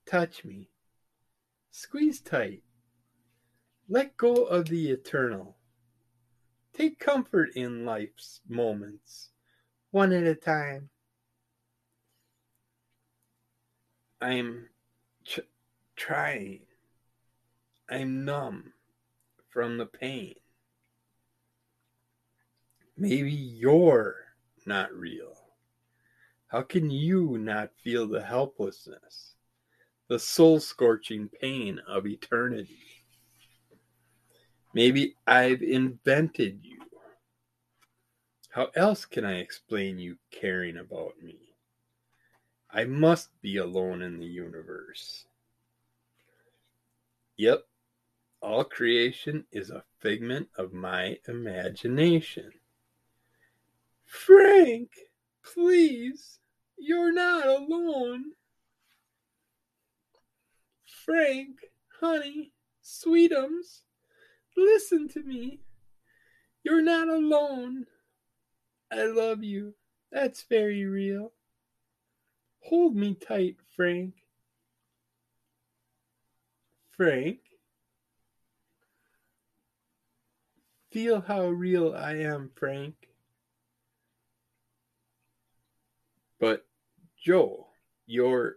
Touch 0.04 0.44
me. 0.44 0.68
Squeeze 1.70 2.20
tight. 2.20 2.62
Let 3.88 4.18
go 4.18 4.34
of 4.34 4.66
the 4.66 4.90
eternal. 4.90 5.56
Take 6.74 6.98
comfort 6.98 7.50
in 7.54 7.84
life's 7.84 8.40
moments, 8.48 9.30
one 9.92 10.12
at 10.12 10.24
a 10.24 10.34
time. 10.34 10.90
I'm 14.20 14.70
ch- 15.24 15.40
trying. 15.94 16.66
I'm 17.88 18.24
numb 18.24 18.72
from 19.50 19.78
the 19.78 19.86
pain. 19.86 20.34
Maybe 22.96 23.30
you're 23.30 24.16
not 24.66 24.92
real. 24.92 25.36
How 26.48 26.62
can 26.62 26.90
you 26.90 27.38
not 27.38 27.70
feel 27.82 28.08
the 28.08 28.22
helplessness, 28.22 29.36
the 30.08 30.18
soul 30.18 30.58
scorching 30.58 31.28
pain 31.28 31.80
of 31.86 32.06
eternity? 32.06 32.93
Maybe 34.74 35.14
I've 35.24 35.62
invented 35.62 36.58
you. 36.64 36.80
How 38.50 38.70
else 38.74 39.04
can 39.04 39.24
I 39.24 39.38
explain 39.38 39.98
you 40.00 40.16
caring 40.32 40.78
about 40.78 41.14
me? 41.22 41.36
I 42.70 42.84
must 42.84 43.30
be 43.40 43.56
alone 43.58 44.02
in 44.02 44.18
the 44.18 44.26
universe. 44.26 45.26
Yep, 47.36 47.66
all 48.40 48.64
creation 48.64 49.44
is 49.52 49.70
a 49.70 49.84
figment 50.00 50.48
of 50.56 50.72
my 50.72 51.18
imagination. 51.28 52.50
Frank, 54.04 54.90
please, 55.44 56.40
you're 56.76 57.12
not 57.12 57.46
alone. 57.46 58.32
Frank, 60.84 61.58
honey, 62.00 62.52
sweetums, 62.82 63.82
listen 64.56 65.08
to 65.08 65.22
me. 65.22 65.60
You're 66.62 66.82
not 66.82 67.08
alone. 67.08 67.86
I 68.92 69.04
love 69.04 69.42
you. 69.42 69.74
That's 70.12 70.44
very 70.48 70.84
real. 70.84 71.32
Hold 72.60 72.96
me 72.96 73.14
tight, 73.14 73.56
Frank. 73.76 74.14
Frank. 76.96 77.38
Feel 80.92 81.20
how 81.20 81.48
real 81.48 81.92
I 81.92 82.12
am, 82.18 82.50
Frank. 82.54 82.94
But, 86.38 86.64
Joe, 87.22 87.66
you're. 88.06 88.56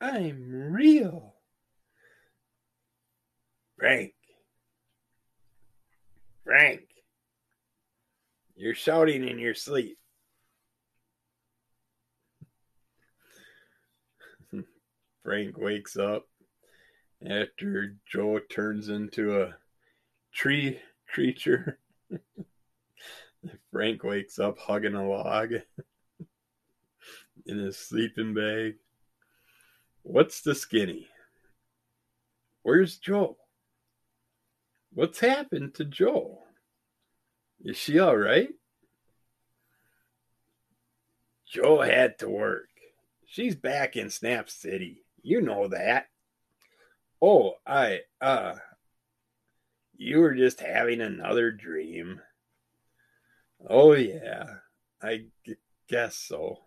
I'm 0.00 0.72
real. 0.72 1.34
Frank. 3.78 4.13
Frank. 6.44 6.82
You're 8.54 8.74
shouting 8.74 9.26
in 9.26 9.38
your 9.38 9.54
sleep. 9.54 9.98
Frank 15.24 15.56
wakes 15.56 15.96
up 15.96 16.26
after 17.24 17.96
Joe 18.06 18.38
turns 18.50 18.90
into 18.90 19.40
a 19.42 19.54
tree 20.32 20.78
creature. 21.08 21.78
Frank 23.72 24.04
wakes 24.04 24.38
up 24.38 24.58
hugging 24.58 24.94
a 24.94 25.08
log 25.08 25.52
in 27.46 27.58
his 27.58 27.78
sleeping 27.78 28.34
bag. 28.34 28.74
What's 30.02 30.42
the 30.42 30.54
skinny? 30.54 31.08
Where's 32.62 32.98
Joe? 32.98 33.36
What's 34.94 35.18
happened 35.18 35.74
to 35.74 35.84
Joe? 35.84 36.38
Is 37.64 37.76
she 37.76 37.98
all 37.98 38.16
right? 38.16 38.50
Joe 41.46 41.80
had 41.80 42.18
to 42.20 42.28
work. 42.28 42.68
She's 43.26 43.56
back 43.56 43.96
in 43.96 44.08
Snap 44.08 44.48
City. 44.48 45.02
You 45.20 45.40
know 45.40 45.66
that. 45.68 46.06
Oh, 47.20 47.54
I, 47.66 48.02
uh, 48.20 48.54
you 49.96 50.20
were 50.20 50.34
just 50.34 50.60
having 50.60 51.00
another 51.00 51.50
dream. 51.50 52.20
Oh, 53.68 53.94
yeah, 53.94 54.46
I 55.02 55.24
g- 55.44 55.56
guess 55.88 56.16
so. 56.16 56.58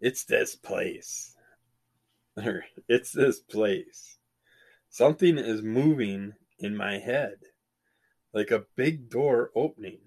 It's 0.00 0.24
this 0.24 0.54
place. 0.54 1.36
it's 2.88 3.12
this 3.12 3.40
place. 3.40 4.15
Something 4.96 5.36
is 5.36 5.60
moving 5.60 6.32
in 6.58 6.74
my 6.74 6.96
head, 6.96 7.36
like 8.32 8.50
a 8.50 8.64
big 8.76 9.10
door 9.10 9.50
opening. 9.54 9.98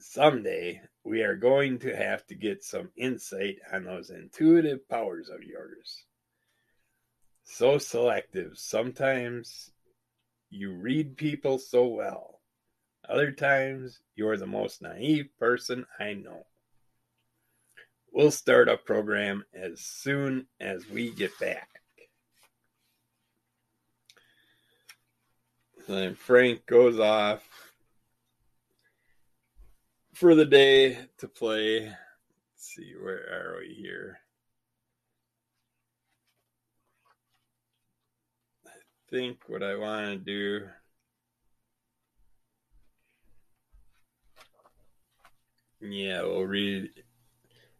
Someday 0.00 0.80
we 1.04 1.20
are 1.20 1.36
going 1.36 1.80
to 1.80 1.94
have 1.94 2.26
to 2.28 2.34
get 2.34 2.64
some 2.64 2.88
insight 2.96 3.56
on 3.70 3.84
those 3.84 4.08
intuitive 4.08 4.88
powers 4.88 5.28
of 5.28 5.42
yours. 5.42 6.04
So 7.44 7.76
selective. 7.76 8.52
Sometimes 8.54 9.70
you 10.48 10.72
read 10.72 11.18
people 11.18 11.58
so 11.58 11.86
well. 11.86 12.40
Other 13.06 13.32
times 13.32 14.00
you're 14.14 14.38
the 14.38 14.46
most 14.46 14.80
naive 14.80 15.28
person 15.38 15.84
I 16.00 16.14
know. 16.14 16.46
We'll 18.14 18.30
start 18.30 18.70
a 18.70 18.78
program 18.78 19.44
as 19.52 19.82
soon 19.82 20.46
as 20.58 20.88
we 20.88 21.10
get 21.10 21.38
back. 21.38 21.75
Then 25.88 26.16
Frank 26.16 26.66
goes 26.66 26.98
off 26.98 27.48
for 30.14 30.34
the 30.34 30.44
day 30.44 30.98
to 31.18 31.28
play. 31.28 31.80
Let's 31.84 31.94
see, 32.56 32.94
where 33.00 33.18
are 33.18 33.58
we 33.60 33.72
here? 33.74 34.18
I 38.66 38.70
think 39.10 39.38
what 39.46 39.62
I 39.62 39.76
want 39.76 40.06
to 40.06 40.16
do. 40.16 40.66
Yeah, 45.80 46.22
we'll 46.22 46.42
read 46.42 46.90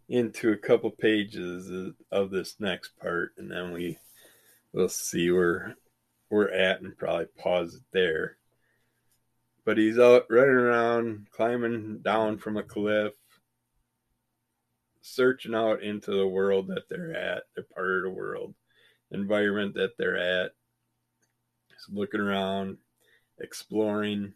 into 0.08 0.52
a 0.52 0.56
couple 0.56 0.90
pages 0.92 1.92
of 2.12 2.30
this 2.30 2.54
next 2.60 2.96
part, 3.00 3.32
and 3.36 3.50
then 3.50 3.72
we 3.72 3.98
will 4.72 4.88
see 4.88 5.32
where 5.32 5.74
we're 6.30 6.50
at 6.50 6.80
and 6.80 6.96
probably 6.96 7.26
pause 7.38 7.74
it 7.74 7.82
there 7.92 8.36
but 9.66 9.76
he's 9.76 9.98
out 9.98 10.26
running 10.30 10.54
around, 10.54 11.26
climbing 11.32 11.98
down 11.98 12.38
from 12.38 12.56
a 12.56 12.62
cliff, 12.62 13.12
searching 15.02 15.56
out 15.56 15.82
into 15.82 16.12
the 16.12 16.26
world 16.26 16.68
that 16.68 16.88
they're 16.88 17.14
at, 17.14 17.42
their 17.54 17.64
part 17.74 17.96
of 17.96 18.02
the 18.04 18.10
world, 18.10 18.54
environment 19.10 19.74
that 19.74 19.98
they're 19.98 20.16
at. 20.16 20.52
Looking 21.88 22.20
around, 22.20 22.78
exploring. 23.38 24.32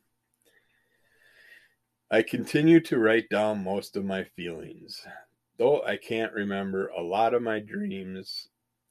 I 2.08 2.22
continue 2.22 2.78
to 2.82 2.98
write 2.98 3.28
down 3.28 3.64
most 3.64 3.96
of 3.96 4.04
my 4.04 4.22
feelings. 4.22 5.04
Though 5.58 5.82
I 5.82 5.96
can't 5.96 6.32
remember 6.32 6.88
a 6.88 7.02
lot 7.02 7.34
of 7.34 7.42
my 7.42 7.58
dreams, 7.58 8.48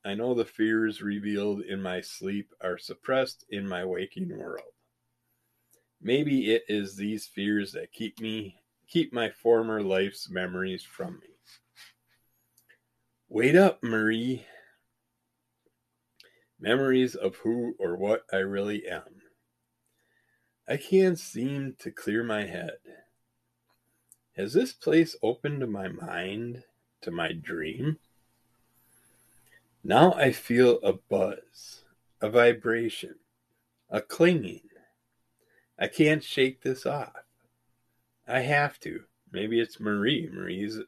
I 0.09 0.15
know 0.15 0.33
the 0.33 0.43
fears 0.43 1.03
revealed 1.03 1.61
in 1.61 1.83
my 1.83 2.01
sleep 2.01 2.51
are 2.61 2.79
suppressed 2.79 3.45
in 3.47 3.69
my 3.69 3.85
waking 3.85 4.35
world. 4.35 4.73
Maybe 6.01 6.51
it 6.51 6.63
is 6.67 6.95
these 6.95 7.27
fears 7.27 7.73
that 7.73 7.93
keep 7.93 8.19
me 8.19 8.55
keep 8.87 9.13
my 9.13 9.29
former 9.29 9.83
life's 9.83 10.27
memories 10.27 10.83
from 10.83 11.19
me. 11.19 11.27
Wait 13.27 13.55
up, 13.55 13.83
Marie. 13.83 14.47
Memories 16.59 17.13
of 17.13 17.35
who 17.35 17.75
or 17.77 17.95
what 17.95 18.23
I 18.33 18.37
really 18.37 18.87
am. 18.87 19.21
I 20.67 20.77
can't 20.77 21.19
seem 21.19 21.75
to 21.81 21.91
clear 21.91 22.23
my 22.23 22.47
head. 22.47 22.79
Has 24.35 24.53
this 24.53 24.73
place 24.73 25.15
opened 25.21 25.71
my 25.71 25.87
mind 25.87 26.63
to 27.03 27.11
my 27.11 27.31
dream? 27.31 27.99
Now 29.83 30.13
I 30.13 30.31
feel 30.31 30.79
a 30.81 30.93
buzz, 30.93 31.83
a 32.21 32.29
vibration, 32.29 33.15
a 33.89 34.01
clinging. 34.01 34.61
I 35.77 35.87
can't 35.87 36.23
shake 36.23 36.61
this 36.61 36.85
off. 36.85 37.13
I 38.27 38.41
have 38.41 38.79
to. 38.81 39.01
Maybe 39.31 39.59
it's 39.59 39.79
Marie. 39.79 40.29
Marie's 40.31 40.79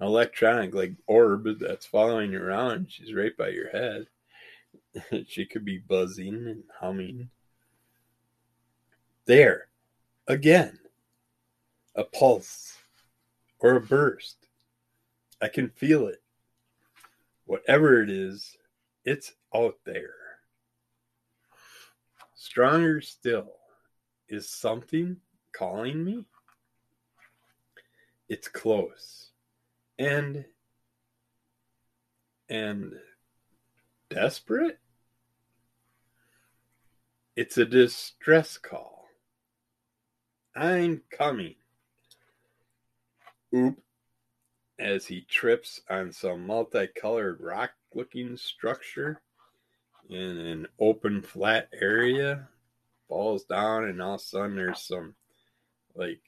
electronic, 0.00 0.74
like 0.74 0.92
orb 1.06 1.46
that's 1.58 1.86
following 1.86 2.32
you 2.32 2.42
around. 2.42 2.90
She's 2.90 3.14
right 3.14 3.36
by 3.36 3.48
your 3.48 3.70
head. 3.70 4.06
she 5.26 5.46
could 5.46 5.64
be 5.64 5.78
buzzing 5.78 6.46
and 6.46 6.64
humming. 6.78 7.30
There, 9.26 9.68
again, 10.28 10.78
a 11.94 12.04
pulse 12.04 12.76
or 13.60 13.76
a 13.76 13.80
burst. 13.80 14.36
I 15.40 15.48
can 15.48 15.70
feel 15.70 16.08
it. 16.08 16.22
Whatever 17.46 18.02
it 18.02 18.10
is, 18.10 18.56
it's 19.04 19.32
out 19.54 19.76
there. 19.84 20.14
Stronger 22.34 23.00
still, 23.00 23.52
is 24.28 24.48
something 24.48 25.16
calling 25.52 26.04
me? 26.04 26.24
It's 28.28 28.48
close 28.48 29.30
and 29.98 30.44
and 32.48 32.94
desperate. 34.08 34.78
It's 37.36 37.58
a 37.58 37.64
distress 37.64 38.56
call. 38.56 39.06
I'm 40.56 41.02
coming. 41.10 41.56
Oop 43.54 43.83
as 44.78 45.06
he 45.06 45.22
trips 45.22 45.80
on 45.88 46.12
some 46.12 46.46
multicolored 46.46 47.40
rock 47.40 47.70
looking 47.94 48.36
structure 48.36 49.20
in 50.10 50.18
an 50.20 50.66
open 50.80 51.22
flat 51.22 51.68
area 51.80 52.48
falls 53.08 53.44
down 53.44 53.84
and 53.84 54.02
all 54.02 54.14
of 54.14 54.20
a 54.20 54.24
sudden 54.24 54.56
there's 54.56 54.82
some 54.82 55.14
like 55.94 56.20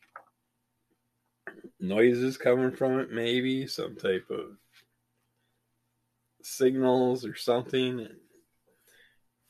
noises 1.80 2.36
coming 2.36 2.70
from 2.70 3.00
it 3.00 3.10
maybe 3.10 3.66
some 3.66 3.96
type 3.96 4.26
of 4.30 4.56
signals 6.42 7.24
or 7.24 7.34
something 7.34 8.00
and 8.00 8.16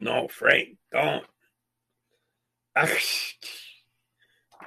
No, 0.00 0.26
Frank, 0.28 0.78
don't. 0.92 1.24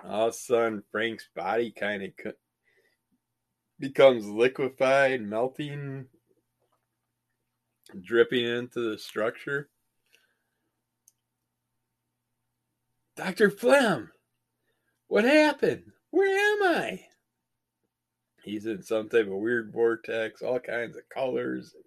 All 0.05 0.27
of 0.27 0.29
a 0.29 0.33
sudden, 0.33 0.83
Frank's 0.91 1.27
body 1.35 1.71
kind 1.71 2.03
of 2.03 2.33
becomes 3.79 4.25
liquefied, 4.25 5.21
melting, 5.21 6.05
dripping 8.01 8.45
into 8.45 8.91
the 8.91 8.97
structure. 8.97 9.69
Dr. 13.15 13.49
Flem, 13.49 14.11
what 15.07 15.25
happened? 15.25 15.91
Where 16.11 16.29
am 16.29 16.63
I? 16.63 17.05
He's 18.47 18.65
in 18.65 18.81
some 18.81 19.09
type 19.09 19.27
of 19.27 19.33
weird 19.33 19.73
vortex, 19.73 20.41
all 20.41 20.59
kinds 20.59 20.95
of 20.95 21.09
colors, 21.09 21.73
and 21.75 21.83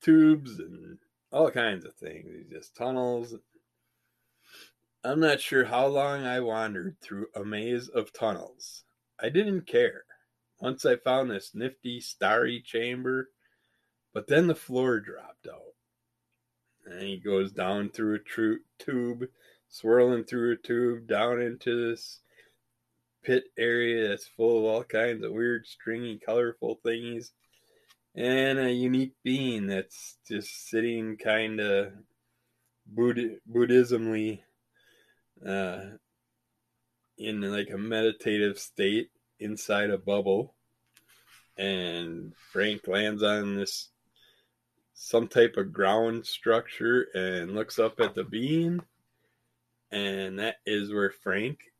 tubes, 0.00 0.58
and 0.58 0.96
all 1.30 1.50
kinds 1.50 1.84
of 1.84 1.94
things. 1.94 2.26
He's 2.34 2.50
just 2.50 2.74
tunnels. 2.74 3.34
I'm 5.04 5.20
not 5.20 5.42
sure 5.42 5.66
how 5.66 5.88
long 5.88 6.24
I 6.24 6.40
wandered 6.40 6.96
through 7.02 7.26
a 7.36 7.44
maze 7.44 7.88
of 7.88 8.14
tunnels. 8.14 8.84
I 9.20 9.28
didn't 9.28 9.66
care. 9.66 10.04
Once 10.58 10.86
I 10.86 10.96
found 10.96 11.30
this 11.30 11.50
nifty, 11.54 12.00
starry 12.00 12.62
chamber, 12.64 13.28
but 14.14 14.28
then 14.28 14.46
the 14.46 14.54
floor 14.54 15.00
dropped 15.00 15.46
out. 15.46 15.74
And 16.86 17.02
he 17.02 17.18
goes 17.18 17.52
down 17.52 17.90
through 17.90 18.14
a 18.16 18.58
tube, 18.82 19.24
swirling 19.68 20.24
through 20.24 20.52
a 20.52 20.56
tube, 20.56 21.06
down 21.08 21.42
into 21.42 21.90
this 21.90 22.21
pit 23.22 23.44
area 23.56 24.08
that's 24.08 24.26
full 24.26 24.58
of 24.58 24.64
all 24.64 24.84
kinds 24.84 25.24
of 25.24 25.32
weird, 25.32 25.66
stringy, 25.66 26.18
colorful 26.24 26.78
thingies, 26.84 27.30
and 28.14 28.58
a 28.58 28.70
unique 28.70 29.14
being 29.22 29.66
that's 29.66 30.18
just 30.26 30.68
sitting 30.68 31.16
kind 31.16 31.60
of 31.60 31.92
Buddh- 32.86 33.40
Buddhismly 33.46 34.42
uh, 35.46 35.82
in 37.16 37.40
like 37.40 37.70
a 37.70 37.78
meditative 37.78 38.58
state 38.58 39.10
inside 39.38 39.90
a 39.90 39.98
bubble. 39.98 40.54
And 41.56 42.32
Frank 42.52 42.86
lands 42.88 43.22
on 43.22 43.56
this 43.56 43.88
some 44.94 45.26
type 45.26 45.56
of 45.56 45.72
ground 45.72 46.26
structure 46.26 47.08
and 47.14 47.54
looks 47.54 47.78
up 47.78 48.00
at 48.00 48.14
the 48.14 48.24
being. 48.24 48.80
And 49.90 50.38
that 50.38 50.56
is 50.64 50.92
where 50.92 51.10
Frank 51.10 51.71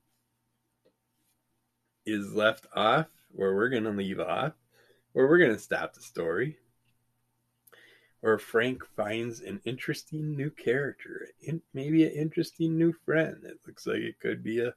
is 2.04 2.32
left 2.32 2.66
off, 2.74 3.06
where 3.30 3.54
we're 3.54 3.68
going 3.68 3.84
to 3.84 3.90
leave 3.90 4.20
off, 4.20 4.52
where 5.12 5.26
we're 5.26 5.38
going 5.38 5.54
to 5.54 5.58
stop 5.58 5.94
the 5.94 6.00
story, 6.00 6.58
where 8.20 8.38
Frank 8.38 8.84
finds 8.96 9.40
an 9.40 9.60
interesting 9.64 10.36
new 10.36 10.50
character, 10.50 11.28
maybe 11.74 12.04
an 12.04 12.12
interesting 12.12 12.76
new 12.76 12.92
friend. 13.04 13.38
It 13.44 13.58
looks 13.66 13.86
like 13.86 13.98
it 13.98 14.20
could 14.20 14.42
be 14.42 14.60
a 14.60 14.74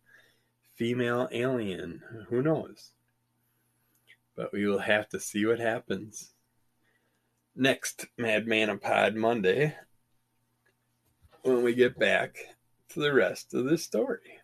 female 0.76 1.28
alien. 1.32 2.02
Who 2.30 2.42
knows? 2.42 2.92
But 4.36 4.52
we 4.52 4.66
will 4.66 4.80
have 4.80 5.08
to 5.10 5.20
see 5.20 5.46
what 5.46 5.60
happens. 5.60 6.32
Next 7.56 8.08
Madman 8.18 8.80
Pod 8.80 9.16
Monday, 9.16 9.76
when 11.44 11.64
we 11.64 11.74
get 11.74 11.98
back 11.98 12.38
to 12.90 13.00
the 13.00 13.14
rest 13.14 13.54
of 13.54 13.66
the 13.66 13.78
story. 13.78 14.40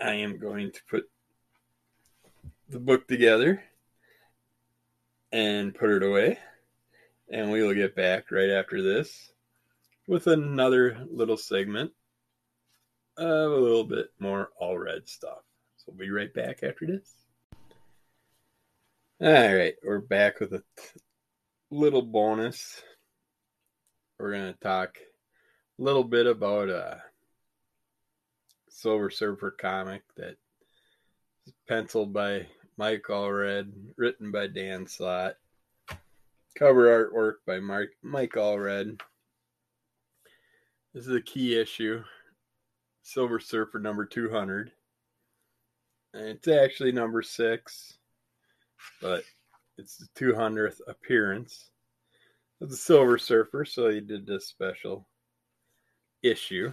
I 0.00 0.14
am 0.14 0.38
going 0.38 0.72
to 0.72 0.80
put 0.88 1.08
the 2.68 2.80
book 2.80 3.06
together 3.08 3.62
and 5.32 5.74
put 5.74 5.90
it 5.90 6.02
away. 6.02 6.38
And 7.32 7.50
we 7.50 7.62
will 7.62 7.74
get 7.74 7.94
back 7.94 8.30
right 8.30 8.50
after 8.50 8.82
this 8.82 9.32
with 10.06 10.26
another 10.26 11.06
little 11.10 11.36
segment 11.36 11.92
of 13.16 13.52
a 13.52 13.56
little 13.56 13.84
bit 13.84 14.08
more 14.18 14.50
Allred 14.60 15.08
stuff. 15.08 15.38
So 15.76 15.86
we'll 15.88 15.98
be 16.06 16.10
right 16.10 16.32
back 16.32 16.62
after 16.62 16.86
this. 16.86 17.12
All 19.22 19.28
right, 19.28 19.74
we're 19.84 20.00
back 20.00 20.40
with 20.40 20.54
a 20.54 20.62
t- 20.76 21.00
little 21.70 22.02
bonus. 22.02 22.82
We're 24.18 24.32
going 24.32 24.52
to 24.52 24.58
talk 24.60 24.98
a 25.78 25.82
little 25.82 26.04
bit 26.04 26.26
about 26.26 26.70
uh, 26.70 26.96
Silver 28.80 29.10
Surfer 29.10 29.50
comic 29.50 30.02
that 30.16 30.38
is 31.46 31.52
penciled 31.68 32.14
by 32.14 32.46
Mike 32.78 33.04
Allred, 33.10 33.70
written 33.98 34.30
by 34.30 34.46
Dan 34.46 34.86
Slott. 34.86 35.36
Cover 36.56 36.86
artwork 36.86 37.34
by 37.46 37.60
Mark, 37.60 37.90
Mike 38.02 38.32
Allred. 38.32 38.98
This 40.94 41.06
is 41.06 41.14
a 41.14 41.20
key 41.20 41.60
issue. 41.60 42.02
Silver 43.02 43.38
Surfer 43.38 43.80
number 43.80 44.06
200. 44.06 44.72
And 46.14 46.24
it's 46.24 46.48
actually 46.48 46.92
number 46.92 47.20
six, 47.20 47.98
but 49.02 49.24
it's 49.76 49.98
the 49.98 50.08
200th 50.18 50.80
appearance 50.88 51.68
of 52.62 52.70
the 52.70 52.76
Silver 52.76 53.18
Surfer, 53.18 53.66
so 53.66 53.90
he 53.90 54.00
did 54.00 54.26
this 54.26 54.46
special 54.46 55.06
issue 56.22 56.72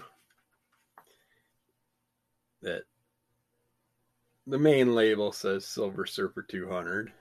that 2.62 2.84
the 4.46 4.58
main 4.58 4.96
label 4.96 5.32
says 5.32 5.66
Silver 5.66 6.06
Surfer 6.06 6.42
200. 6.42 7.12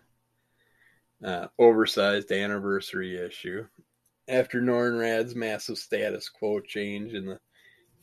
Uh, 1.25 1.47
oversized 1.59 2.31
anniversary 2.31 3.17
issue. 3.19 3.67
After 4.29 4.61
Norrin 4.61 5.01
Radd's 5.01 5.35
massive 5.35 5.79
status 5.79 6.29
quo 6.29 6.61
change 6.61 7.15
in 7.15 7.27
the 7.27 7.41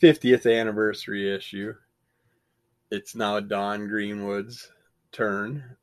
50th 0.02 0.52
anniversary 0.52 1.34
issue, 1.34 1.74
it's 2.90 3.16
now 3.16 3.40
Dawn 3.40 3.88
Greenwood's 3.88 4.72
turn. 5.12 5.78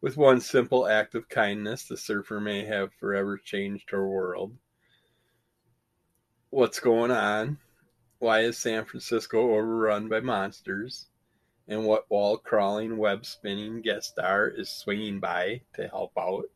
With 0.00 0.16
one 0.16 0.40
simple 0.40 0.86
act 0.86 1.14
of 1.14 1.28
kindness, 1.28 1.84
the 1.84 1.96
surfer 1.96 2.40
may 2.40 2.64
have 2.64 2.92
forever 2.94 3.38
changed 3.38 3.90
her 3.90 4.06
world. 4.06 4.56
What's 6.50 6.80
going 6.80 7.10
on? 7.10 7.58
Why 8.24 8.40
is 8.40 8.56
San 8.56 8.86
Francisco 8.86 9.54
overrun 9.54 10.08
by 10.08 10.20
monsters? 10.20 11.08
And 11.68 11.84
what 11.84 12.10
wall 12.10 12.38
crawling, 12.38 12.96
web 12.96 13.26
spinning 13.26 13.82
guest 13.82 14.12
star 14.12 14.48
is 14.48 14.70
swinging 14.70 15.20
by 15.20 15.60
to 15.74 15.88
help 15.88 16.12
out? 16.18 16.46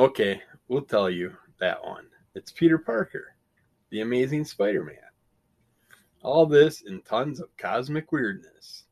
Okay, 0.00 0.42
we'll 0.66 0.82
tell 0.82 1.08
you 1.08 1.36
that 1.60 1.84
one. 1.84 2.08
It's 2.34 2.50
Peter 2.50 2.76
Parker, 2.76 3.36
the 3.90 4.00
amazing 4.00 4.46
Spider 4.46 4.82
Man. 4.82 4.96
All 6.22 6.44
this 6.44 6.82
and 6.82 7.04
tons 7.04 7.38
of 7.38 7.56
cosmic 7.56 8.10
weirdness, 8.10 8.86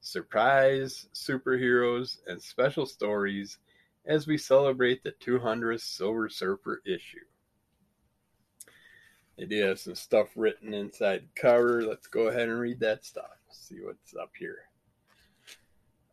surprise, 0.00 1.06
superheroes, 1.12 2.16
and 2.26 2.40
special 2.40 2.86
stories 2.86 3.58
as 4.06 4.26
we 4.26 4.38
celebrate 4.38 5.02
the 5.02 5.12
200th 5.12 5.82
Silver 5.82 6.30
Surfer 6.30 6.80
issue. 6.86 7.26
Do 9.38 9.62
have 9.64 9.80
some 9.80 9.94
stuff 9.94 10.28
written 10.36 10.72
inside 10.72 11.22
the 11.22 11.40
cover. 11.40 11.82
Let's 11.82 12.06
go 12.06 12.28
ahead 12.28 12.48
and 12.48 12.60
read 12.60 12.80
that 12.80 13.04
stuff. 13.04 13.38
See 13.50 13.80
what's 13.82 14.14
up 14.14 14.30
here. 14.38 14.58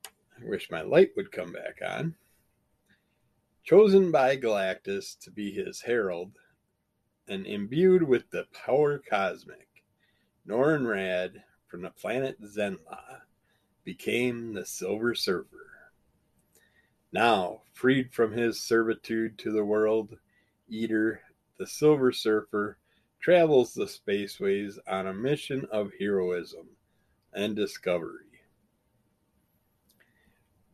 I 0.05 0.49
wish 0.49 0.71
my 0.71 0.81
light 0.81 1.11
would 1.15 1.31
come 1.31 1.51
back 1.53 1.79
on. 1.87 2.15
Chosen 3.63 4.11
by 4.11 4.35
Galactus 4.35 5.19
to 5.19 5.31
be 5.31 5.51
his 5.51 5.81
herald 5.81 6.31
and 7.27 7.45
imbued 7.45 8.03
with 8.03 8.29
the 8.31 8.47
power 8.53 8.97
cosmic, 8.97 9.67
Norrin 10.47 10.81
Radd 10.81 11.43
from 11.67 11.83
the 11.83 11.91
planet 11.91 12.41
Zenn-La 12.41 13.19
became 13.83 14.53
the 14.53 14.65
Silver 14.65 15.13
Surfer. 15.13 15.91
Now, 17.11 17.61
freed 17.73 18.11
from 18.13 18.31
his 18.31 18.61
servitude 18.61 19.37
to 19.39 19.51
the 19.51 19.65
world 19.65 20.17
eater, 20.67 21.21
the 21.57 21.67
Silver 21.67 22.11
Surfer 22.11 22.77
travels 23.19 23.73
the 23.73 23.85
spaceways 23.85 24.77
on 24.87 25.07
a 25.07 25.13
mission 25.13 25.65
of 25.71 25.91
heroism 25.99 26.67
and 27.33 27.55
discovery. 27.55 28.25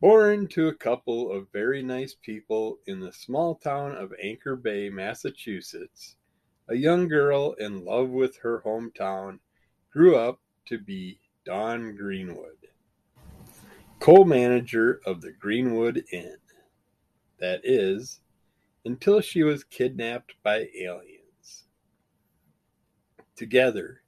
Born 0.00 0.46
to 0.48 0.68
a 0.68 0.74
couple 0.74 1.32
of 1.32 1.50
very 1.52 1.82
nice 1.82 2.14
people 2.14 2.78
in 2.86 3.00
the 3.00 3.12
small 3.12 3.54
town 3.54 3.96
of 3.96 4.12
Anchor 4.22 4.54
Bay, 4.54 4.90
Massachusetts, 4.90 6.16
a 6.68 6.74
young 6.76 7.08
girl 7.08 7.54
in 7.54 7.84
love 7.84 8.10
with 8.10 8.36
her 8.38 8.62
hometown 8.64 9.38
grew 9.90 10.16
up 10.16 10.40
to 10.66 10.78
be 10.78 11.18
Dawn 11.44 11.96
Greenwood, 11.96 12.68
co 13.98 14.24
manager 14.24 15.00
of 15.06 15.22
the 15.22 15.32
Greenwood 15.32 16.04
Inn. 16.12 16.36
That 17.38 17.60
is, 17.64 18.20
until 18.84 19.20
she 19.20 19.42
was 19.42 19.64
kidnapped 19.64 20.34
by 20.42 20.68
aliens. 20.78 21.15
Together, 23.36 24.02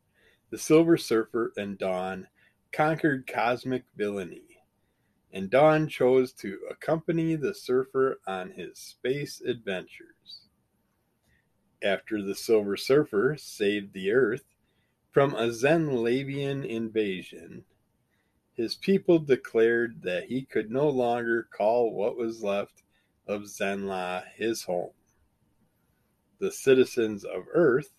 the 0.50 0.58
Silver 0.58 0.96
Surfer 0.96 1.52
and 1.56 1.76
Dawn 1.76 2.28
conquered 2.72 3.26
cosmic 3.26 3.84
villainy, 3.94 4.62
and 5.30 5.50
Dawn 5.50 5.86
chose 5.86 6.32
to 6.32 6.58
accompany 6.70 7.36
the 7.36 7.54
surfer 7.54 8.20
on 8.26 8.50
his 8.50 8.78
space 8.78 9.42
adventures. 9.42 10.48
After 11.82 12.22
the 12.22 12.34
Silver 12.34 12.76
Surfer 12.76 13.36
saved 13.38 13.92
the 13.92 14.10
Earth 14.12 14.44
from 15.10 15.34
a 15.34 15.48
Zenn-Lavian 15.48 16.64
invasion, 16.64 17.64
his 18.54 18.74
people 18.74 19.18
declared 19.18 20.02
that 20.02 20.24
he 20.24 20.44
could 20.44 20.70
no 20.70 20.88
longer 20.88 21.46
call 21.56 21.92
what 21.92 22.16
was 22.16 22.42
left 22.42 22.82
of 23.26 23.42
Zenn-La 23.42 24.22
his 24.34 24.62
home. 24.62 24.92
The 26.40 26.50
citizens 26.50 27.24
of 27.24 27.44
Earth, 27.52 27.92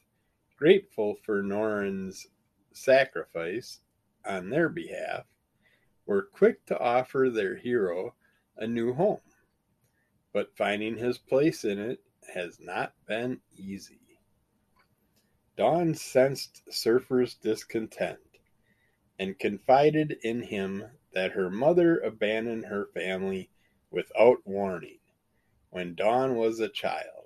grateful 0.60 1.16
for 1.26 1.42
Norrin's 1.42 2.28
sacrifice 2.74 3.80
on 4.26 4.50
their 4.50 4.68
behalf, 4.68 5.24
were 6.06 6.22
quick 6.22 6.66
to 6.66 6.78
offer 6.78 7.30
their 7.32 7.56
hero 7.56 8.14
a 8.58 8.68
new 8.68 8.94
home. 8.94 9.22
But 10.34 10.58
finding 10.58 10.98
his 10.98 11.18
place 11.18 11.64
in 11.64 11.80
it 11.80 12.02
has 12.34 12.60
not 12.60 12.94
been 13.08 13.40
easy. 13.58 14.20
Dawn 15.56 15.96
sensed 15.96 16.62
Surfer's 16.70 17.36
discontent 17.36 18.20
and 19.18 19.40
confided 19.40 20.18
in 20.24 20.44
him 20.44 20.84
that 21.14 21.32
her 21.32 21.50
mother 21.50 22.00
abandoned 22.00 22.66
her 22.66 22.90
family 22.94 23.50
without 23.92 24.46
warning 24.46 25.00
when 25.70 25.96
Dawn 25.96 26.36
was 26.36 26.60
a 26.60 26.68
child, 26.68 27.19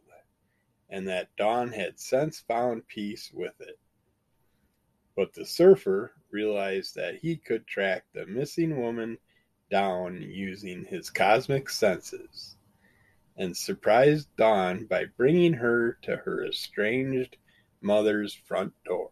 and 0.93 1.07
that 1.07 1.35
Dawn 1.37 1.71
had 1.71 1.99
since 1.99 2.41
found 2.41 2.87
peace 2.87 3.31
with 3.33 3.59
it. 3.59 3.79
But 5.15 5.33
the 5.33 5.43
surfer 5.43 6.13
realized 6.29 6.93
that 6.93 7.15
he 7.15 7.35
could 7.35 7.65
track 7.65 8.03
the 8.13 8.27
missing 8.27 8.79
woman 8.79 9.17
down 9.71 10.21
using 10.21 10.85
his 10.85 11.09
cosmic 11.09 11.67
senses 11.67 12.57
and 13.35 13.57
surprised 13.57 14.27
Dawn 14.37 14.85
by 14.85 15.05
bringing 15.17 15.53
her 15.53 15.97
to 16.03 16.15
her 16.15 16.45
estranged 16.45 17.37
mother's 17.81 18.35
front 18.35 18.73
door. 18.85 19.09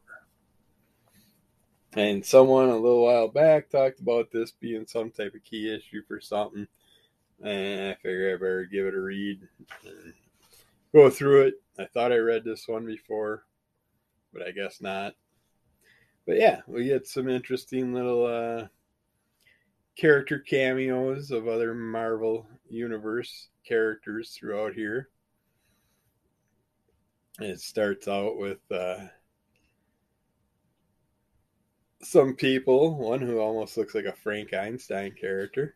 And 1.93 2.23
someone 2.23 2.69
a 2.69 2.77
little 2.77 3.05
while 3.05 3.27
back 3.27 3.71
talked 3.71 4.01
about 4.01 4.29
this 4.31 4.51
being 4.51 4.85
some 4.85 5.09
type 5.09 5.33
of 5.33 5.43
key 5.43 5.73
issue 5.73 6.03
for 6.07 6.21
something. 6.21 6.67
And 7.43 7.89
I 7.89 7.95
figure 7.95 8.35
I 8.35 8.37
better 8.37 8.65
give 8.71 8.85
it 8.85 8.93
a 8.93 9.01
read 9.01 9.39
and 9.83 10.13
go 10.93 11.09
through 11.09 11.47
it. 11.47 11.55
I 11.79 11.85
thought 11.85 12.11
I 12.11 12.17
read 12.17 12.43
this 12.43 12.67
one 12.67 12.85
before, 12.85 13.43
but 14.33 14.45
I 14.45 14.51
guess 14.51 14.81
not. 14.81 15.15
But 16.25 16.37
yeah, 16.37 16.61
we 16.67 16.85
get 16.85 17.07
some 17.07 17.29
interesting 17.29 17.93
little 17.93 18.25
uh, 18.25 18.67
character 19.97 20.39
cameos 20.39 21.31
of 21.31 21.47
other 21.47 21.73
Marvel 21.73 22.47
Universe 22.69 23.49
characters 23.65 24.31
throughout 24.31 24.73
here. 24.73 25.09
It 27.39 27.59
starts 27.59 28.07
out 28.07 28.37
with 28.37 28.59
uh, 28.71 29.07
some 32.03 32.35
people, 32.35 32.95
one 32.95 33.21
who 33.21 33.39
almost 33.39 33.77
looks 33.77 33.95
like 33.95 34.05
a 34.05 34.13
Frankenstein 34.13 35.13
character. 35.19 35.75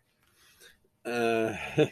Uh, 1.04 1.54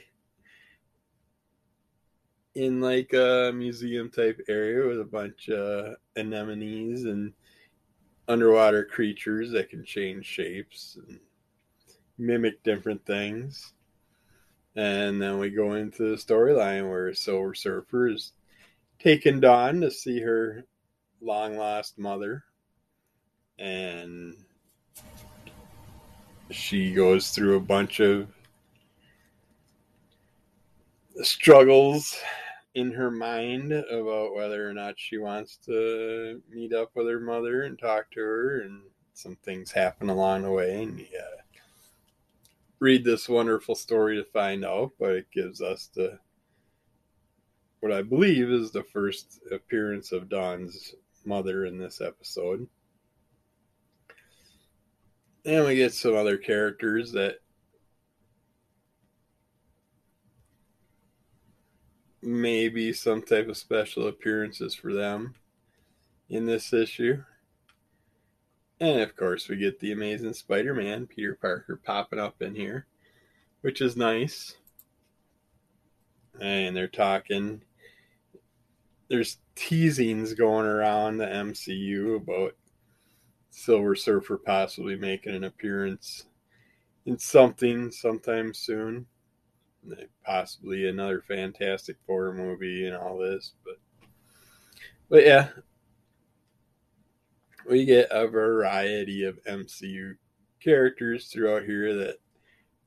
in 2.56 2.82
like 2.82 3.14
a 3.14 3.52
museum 3.54 4.10
type 4.10 4.40
area 4.48 4.88
with 4.88 5.00
a 5.00 5.06
bunch 5.06 5.50
of 5.50 5.96
anemones 6.16 7.06
and 7.06 7.34
underwater 8.28 8.86
creatures 8.86 9.52
that 9.52 9.70
can 9.70 9.84
change 9.84 10.26
shapes 10.26 10.98
and 11.08 11.20
mimic 12.18 12.62
different 12.64 13.06
things. 13.06 13.74
And 14.76 15.22
then 15.22 15.40
we 15.40 15.50
go 15.50 15.74
into 15.74 16.10
the 16.10 16.16
storyline 16.16 16.90
where 16.90 17.14
Silver 17.14 17.54
Surfer 17.54 18.10
is 18.10 18.34
taken 19.00 19.40
Dawn 19.40 19.82
to 19.82 19.92
see 19.92 20.22
her 20.22 20.66
long 21.22 21.58
lost 21.58 21.98
mother. 21.98 22.44
And 23.60 24.36
she 26.50 26.94
goes 26.94 27.30
through 27.30 27.58
a 27.58 27.62
bunch 27.62 28.00
of 28.00 28.28
struggles 31.22 32.16
in 32.76 32.92
her 32.92 33.12
mind 33.12 33.72
about 33.72 34.36
whether 34.36 34.68
or 34.68 34.74
not 34.74 34.96
she 34.98 35.18
wants 35.18 35.58
to 35.58 36.42
meet 36.50 36.74
up 36.74 36.92
with 36.96 37.08
her 37.08 37.20
mother 37.20 37.64
and 37.64 37.78
talk 37.78 38.10
to 38.12 38.20
her 38.20 38.62
and 38.62 38.82
some 39.14 39.36
things 39.44 39.72
happen 39.72 40.10
along 40.10 40.42
the 40.42 40.52
way 40.52 40.82
and 40.82 41.06
read 42.80 43.06
this 43.06 43.30
wonderful 43.30 43.76
story 43.76 44.18
to 44.18 44.26
find 44.32 44.66
out, 44.66 44.92
but 45.00 45.12
it 45.12 45.28
gives 45.32 45.62
us 45.62 45.90
the 45.96 46.20
what 47.80 47.92
I 47.92 48.02
believe 48.02 48.50
is 48.50 48.72
the 48.72 48.84
first 48.84 49.42
appearance 49.52 50.12
of 50.12 50.30
Dawn's 50.30 50.96
mother 51.26 51.66
in 51.66 51.78
this 51.78 52.02
episode. 52.02 52.68
And 55.46 55.66
we 55.66 55.76
get 55.76 55.94
some 55.94 56.16
other 56.16 56.38
characters 56.38 57.12
that 57.12 57.40
maybe 62.24 62.94
some 62.94 63.22
type 63.22 63.48
of 63.48 63.58
special 63.58 64.08
appearances 64.08 64.74
for 64.74 64.94
them 64.94 65.36
in 66.30 66.46
this 66.46 66.74
issue. 66.74 67.24
And 68.80 69.02
of 69.02 69.16
course, 69.16 69.48
we 69.48 69.58
get 69.58 69.80
the 69.80 69.92
amazing 69.92 70.34
Spider 70.34 70.74
Man, 70.74 71.08
Peter 71.08 71.38
Parker, 71.40 71.80
popping 71.84 72.20
up 72.20 72.42
in 72.42 72.56
here, 72.56 72.86
which 73.62 73.82
is 73.82 73.96
nice. 73.96 74.58
And 76.42 76.76
they're 76.76 76.88
talking. 76.88 77.62
There's 79.10 79.38
teasings 79.56 80.34
going 80.34 80.66
around 80.66 81.18
the 81.18 81.28
MCU 81.28 82.16
about 82.16 82.56
Silver 83.52 83.96
Surfer 83.96 84.38
possibly 84.38 84.96
making 84.96 85.36
an 85.36 85.44
appearance 85.44 86.26
in 87.06 87.20
something 87.20 87.92
sometime 87.92 88.54
soon. 88.54 89.06
Possibly 90.26 90.88
another 90.88 91.22
Fantastic 91.28 91.98
Four 92.06 92.34
movie 92.34 92.88
and 92.88 92.96
all 92.96 93.18
this, 93.18 93.54
but 93.66 93.76
but 95.10 95.26
yeah, 95.26 95.50
we 97.70 97.86
get 97.86 98.08
a 98.12 98.28
variety 98.28 99.26
of 99.26 99.44
MCU 99.44 100.16
characters 100.60 101.28
throughout 101.28 101.64
here 101.64 101.94
that 101.96 102.18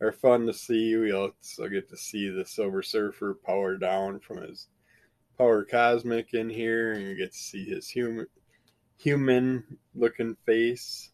are 0.01 0.13
fun 0.13 0.47
to 0.47 0.53
see. 0.53 0.97
We 0.97 1.13
also 1.13 1.69
get 1.69 1.89
to 1.91 1.97
see 1.97 2.29
the 2.29 2.45
Silver 2.45 2.83
Surfer 2.83 3.39
power 3.45 3.77
down 3.77 4.21
from 4.21 4.43
his 4.43 4.69
power 5.39 5.65
cosmic 5.65 6.35
in 6.35 6.51
here, 6.51 6.93
and 6.93 7.03
you 7.03 7.15
get 7.15 7.33
to 7.33 7.39
see 7.39 7.65
his 7.65 7.89
human 7.89 8.27
human 8.99 9.79
looking 9.95 10.37
face 10.47 11.11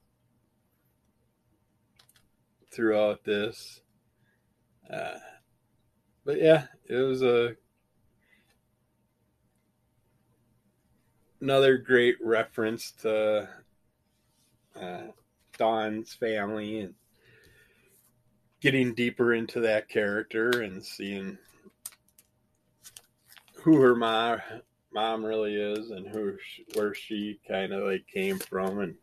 throughout 2.70 3.24
this. 3.24 3.80
Uh, 4.90 5.18
but 6.24 6.40
yeah, 6.40 6.66
it 6.88 6.96
was 6.96 7.22
a 7.22 7.56
another 11.40 11.76
great 11.76 12.16
reference 12.22 12.92
to 13.02 13.48
uh, 14.80 15.02
Dawn's 15.58 16.14
family 16.14 16.80
and 16.80 16.94
getting 18.60 18.94
deeper 18.94 19.34
into 19.34 19.60
that 19.60 19.88
character 19.88 20.62
and 20.62 20.84
seeing 20.84 21.36
who 23.54 23.80
her 23.80 23.94
mom 23.94 24.40
mom 24.94 25.24
really 25.24 25.54
is 25.54 25.90
and 25.90 26.06
who 26.06 26.36
where 26.74 26.94
she 26.94 27.40
kind 27.48 27.72
of 27.72 27.84
like 27.84 28.06
came 28.06 28.38
from 28.38 28.80
and 28.80 28.94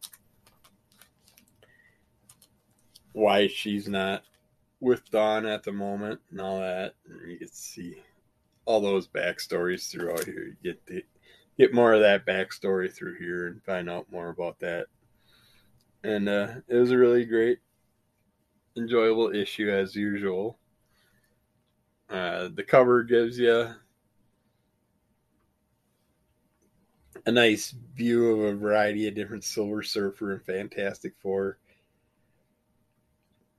why 3.13 3.47
she's 3.47 3.88
not 3.88 4.24
with 4.80 5.09
Dawn 5.11 5.45
at 5.45 5.63
the 5.63 5.71
moment 5.71 6.19
and 6.32 6.41
all 6.41 6.59
that. 6.59 6.95
And 7.07 7.32
you 7.32 7.39
get 7.39 7.49
to 7.49 7.55
see 7.55 8.01
all 8.65 8.82
those 8.82 9.07
backstories 9.07 9.89
throughout 9.89 10.25
here. 10.25 10.45
You 10.45 10.55
get 10.63 10.86
the 10.86 11.03
get 11.57 11.73
more 11.73 11.93
of 11.93 12.01
that 12.01 12.25
backstory 12.25 12.91
through 12.91 13.17
here 13.17 13.47
and 13.47 13.63
find 13.63 13.89
out 13.89 14.11
more 14.11 14.30
about 14.30 14.59
that. 14.59 14.88
And 16.03 16.30
uh, 16.30 16.47
it 16.67 16.75
was 16.75 16.91
a 16.91 16.97
really 16.97 17.25
great, 17.25 17.59
enjoyable 18.77 19.36
issue 19.36 19.69
as 19.69 19.95
usual. 19.95 20.57
Uh, 22.09 22.47
the 22.53 22.63
cover 22.63 23.03
gives 23.03 23.38
you 23.38 23.69
a 27.25 27.32
nice 27.32 27.75
view 27.95 28.32
of 28.32 28.39
a 28.39 28.57
variety 28.57 29.07
of 29.07 29.15
different 29.15 29.43
Silver 29.43 29.84
Surfer 29.84 30.32
and 30.32 30.43
Fantastic 30.43 31.13
Four 31.21 31.59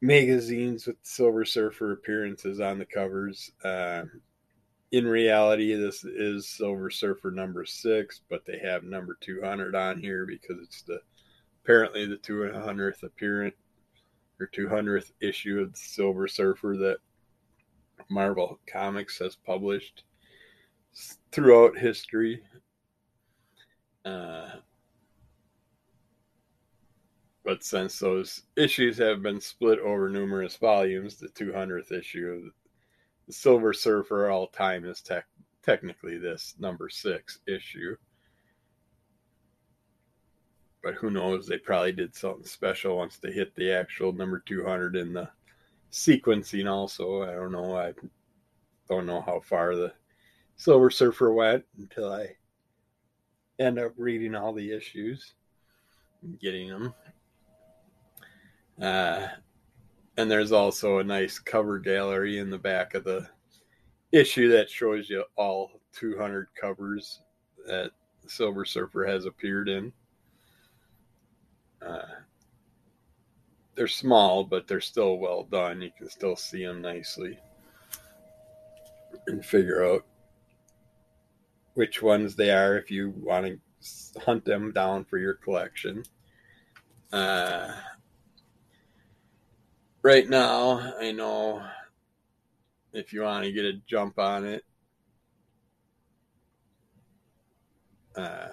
magazines 0.00 0.86
with 0.86 0.96
Silver 1.02 1.44
Surfer 1.44 1.92
appearances 1.92 2.60
on 2.60 2.78
the 2.78 2.86
covers. 2.86 3.50
Uh, 3.62 4.04
in 4.92 5.06
reality, 5.06 5.74
this 5.74 6.04
is 6.04 6.48
Silver 6.48 6.90
Surfer 6.90 7.30
number 7.30 7.64
six, 7.64 8.22
but 8.28 8.44
they 8.46 8.58
have 8.58 8.82
number 8.82 9.16
200 9.20 9.74
on 9.74 10.00
here 10.00 10.26
because 10.26 10.56
it's 10.62 10.82
the 10.82 11.00
apparently 11.62 12.06
the 12.06 12.16
200th 12.16 13.02
appearance 13.02 13.54
or 14.40 14.48
200th 14.48 15.12
issue 15.20 15.60
of 15.60 15.76
Silver 15.76 16.26
Surfer 16.26 16.76
that 16.78 16.96
Marvel 18.08 18.58
Comics 18.66 19.18
has 19.18 19.36
published 19.36 20.04
throughout 21.30 21.78
history. 21.78 22.42
Uh, 24.04 24.48
but 27.44 27.64
since 27.64 27.98
those 27.98 28.42
issues 28.56 28.98
have 28.98 29.22
been 29.22 29.40
split 29.40 29.78
over 29.78 30.08
numerous 30.08 30.56
volumes, 30.56 31.16
the 31.16 31.28
200th 31.28 31.92
issue 31.92 32.28
of 32.28 32.52
the 33.26 33.32
Silver 33.32 33.72
Surfer 33.72 34.28
all 34.28 34.48
time 34.48 34.84
is 34.84 35.00
tech, 35.00 35.24
technically 35.62 36.18
this 36.18 36.54
number 36.58 36.88
six 36.88 37.38
issue. 37.46 37.96
But 40.82 40.94
who 40.94 41.10
knows? 41.10 41.46
They 41.46 41.58
probably 41.58 41.92
did 41.92 42.14
something 42.14 42.44
special 42.44 42.96
once 42.96 43.18
they 43.18 43.32
hit 43.32 43.54
the 43.54 43.72
actual 43.72 44.12
number 44.12 44.42
200 44.46 44.96
in 44.96 45.12
the 45.12 45.28
sequencing, 45.92 46.70
also. 46.70 47.22
I 47.22 47.32
don't 47.32 47.52
know. 47.52 47.76
I 47.76 47.92
don't 48.88 49.06
know 49.06 49.20
how 49.20 49.40
far 49.40 49.76
the 49.76 49.92
Silver 50.56 50.90
Surfer 50.90 51.32
went 51.32 51.64
until 51.78 52.12
I 52.12 52.36
end 53.58 53.78
up 53.78 53.92
reading 53.96 54.34
all 54.34 54.52
the 54.52 54.72
issues 54.72 55.34
and 56.22 56.38
getting 56.40 56.68
them. 56.68 56.94
Uh, 58.80 59.28
and 60.16 60.30
there's 60.30 60.52
also 60.52 60.98
a 60.98 61.04
nice 61.04 61.38
cover 61.38 61.78
gallery 61.78 62.38
in 62.38 62.50
the 62.50 62.58
back 62.58 62.94
of 62.94 63.04
the 63.04 63.28
issue 64.12 64.48
that 64.50 64.70
shows 64.70 65.08
you 65.08 65.24
all 65.36 65.70
200 65.92 66.48
covers 66.60 67.20
that 67.66 67.90
Silver 68.26 68.64
Surfer 68.64 69.04
has 69.06 69.24
appeared 69.24 69.68
in. 69.68 69.92
Uh, 71.84 72.02
they're 73.74 73.88
small, 73.88 74.44
but 74.44 74.66
they're 74.66 74.80
still 74.80 75.18
well 75.18 75.44
done. 75.44 75.80
You 75.80 75.90
can 75.96 76.08
still 76.10 76.36
see 76.36 76.64
them 76.64 76.82
nicely 76.82 77.38
and 79.26 79.44
figure 79.44 79.84
out 79.84 80.04
which 81.74 82.02
ones 82.02 82.36
they 82.36 82.50
are 82.50 82.76
if 82.76 82.90
you 82.90 83.14
want 83.16 83.46
to 83.46 84.20
hunt 84.20 84.44
them 84.44 84.72
down 84.72 85.04
for 85.04 85.18
your 85.18 85.34
collection. 85.34 86.02
Uh, 87.12 87.72
right 90.02 90.28
now, 90.28 90.94
I 90.98 91.12
know 91.12 91.62
if 92.92 93.12
you 93.12 93.22
want 93.22 93.44
to 93.44 93.52
get 93.52 93.64
a 93.64 93.74
jump 93.86 94.18
on 94.18 94.44
it, 94.44 94.64
uh, 98.16 98.48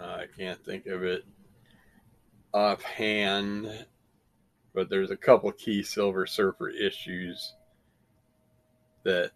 I 0.00 0.24
can't 0.36 0.62
think 0.64 0.86
of 0.86 1.04
it 1.04 1.24
offhand, 2.52 3.86
but 4.74 4.88
there's 4.88 5.10
a 5.10 5.16
couple 5.16 5.52
key 5.52 5.82
Silver 5.82 6.26
Surfer 6.26 6.70
issues 6.70 7.54
that 9.04 9.30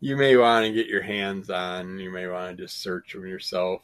you 0.00 0.16
may 0.16 0.36
want 0.36 0.64
to 0.64 0.72
get 0.72 0.86
your 0.86 1.02
hands 1.02 1.50
on. 1.50 1.98
You 1.98 2.10
may 2.10 2.28
want 2.28 2.56
to 2.56 2.62
just 2.62 2.80
search 2.80 3.12
them 3.12 3.26
yourself 3.26 3.82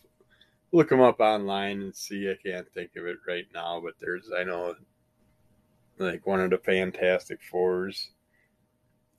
look 0.75 0.89
them 0.89 1.01
up 1.01 1.21
online 1.21 1.81
and 1.81 1.95
see. 1.95 2.29
I 2.29 2.35
can't 2.35 2.67
think 2.75 2.97
of 2.97 3.07
it 3.07 3.19
right 3.29 3.47
now, 3.55 3.81
but 3.83 3.95
there's 4.01 4.31
I 4.37 4.43
know 4.43 4.75
like 5.99 6.27
one 6.27 6.41
of 6.41 6.51
the 6.51 6.59
Fantastic 6.59 7.39
Fours 7.49 8.11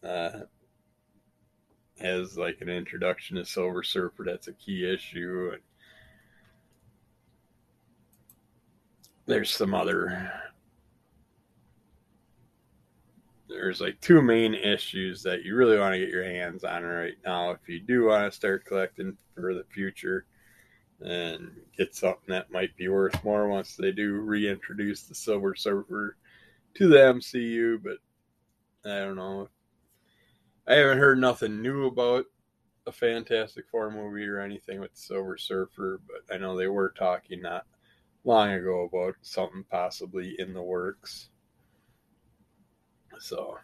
uh, 0.03 0.41
has 2.01 2.37
like 2.37 2.57
an 2.59 2.67
introduction 2.67 3.37
to 3.37 3.45
Silver 3.45 3.83
Surfer. 3.83 4.25
That's 4.25 4.49
a 4.49 4.53
key 4.53 4.91
issue, 4.93 5.51
and 5.53 5.61
there's 9.25 9.49
some 9.49 9.73
other. 9.73 10.29
There's 13.47 13.79
like 13.79 14.01
two 14.01 14.21
main 14.21 14.55
issues 14.55 15.23
that 15.23 15.43
you 15.45 15.55
really 15.55 15.79
want 15.79 15.93
to 15.93 15.99
get 15.99 16.09
your 16.09 16.25
hands 16.25 16.65
on 16.65 16.83
right 16.83 17.13
now 17.23 17.51
if 17.51 17.69
you 17.69 17.79
do 17.79 18.07
want 18.07 18.29
to 18.29 18.35
start 18.35 18.65
collecting 18.65 19.15
for 19.33 19.53
the 19.53 19.63
future 19.73 20.25
and 21.01 21.51
get 21.77 21.95
something 21.95 22.29
that 22.29 22.51
might 22.51 22.75
be 22.77 22.87
worth 22.87 23.23
more 23.23 23.47
once 23.47 23.75
they 23.75 23.91
do 23.91 24.13
reintroduce 24.13 25.03
the 25.03 25.15
Silver 25.15 25.55
Surfer 25.55 26.15
to 26.75 26.87
the 26.87 26.97
MCU. 26.97 27.81
But 27.83 27.97
I 28.89 28.99
don't 28.99 29.15
know. 29.15 29.49
I 30.67 30.75
haven't 30.75 30.97
heard 30.99 31.19
nothing 31.19 31.61
new 31.61 31.85
about 31.85 32.25
a 32.87 32.91
Fantastic 32.91 33.65
Four 33.69 33.91
movie 33.91 34.25
or 34.25 34.39
anything 34.39 34.79
with 34.79 34.91
Silver 34.93 35.37
Surfer, 35.37 36.01
but 36.07 36.33
I 36.33 36.37
know 36.37 36.55
they 36.55 36.67
were 36.67 36.93
talking 36.97 37.41
not 37.41 37.65
long 38.23 38.49
ago 38.51 38.89
about 38.91 39.15
something 39.21 39.63
possibly 39.69 40.35
in 40.39 40.53
the 40.53 40.61
works. 40.61 41.29
So 43.19 43.57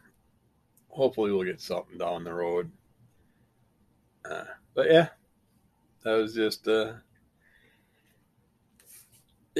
hopefully 0.90 1.32
we'll 1.32 1.44
get 1.44 1.62
something 1.62 1.98
down 1.98 2.24
the 2.24 2.34
road. 2.34 2.72
Uh, 4.30 4.46
but 4.76 4.90
yeah, 4.90 5.10
that 6.04 6.14
was 6.14 6.34
just 6.36 6.68
uh, 6.68 6.94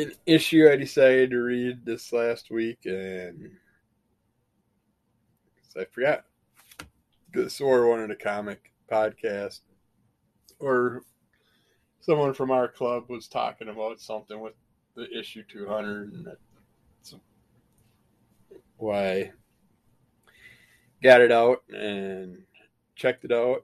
an 0.02 0.12
issue 0.26 0.68
I 0.70 0.76
decided 0.76 1.30
to 1.32 1.38
read 1.38 1.86
this 1.86 2.12
last 2.12 2.50
week, 2.50 2.80
and 2.86 3.52
I 5.78 5.86
forgot. 5.86 6.26
This 7.34 7.62
or 7.62 7.88
of 8.02 8.10
the 8.10 8.16
comic 8.16 8.74
podcast 8.92 9.62
or 10.60 11.04
someone 12.02 12.34
from 12.34 12.52
our 12.52 12.68
club 12.68 13.06
was 13.08 13.28
talking 13.28 13.70
about 13.70 14.02
something 14.02 14.42
with 14.42 14.54
the 14.96 15.08
issue 15.18 15.44
200 15.44 16.12
and 16.12 16.26
that's 16.26 17.16
why 18.76 19.08
I 19.08 19.32
got 21.02 21.22
it 21.22 21.32
out 21.32 21.64
and 21.70 22.40
checked 22.96 23.24
it 23.24 23.32
out. 23.32 23.64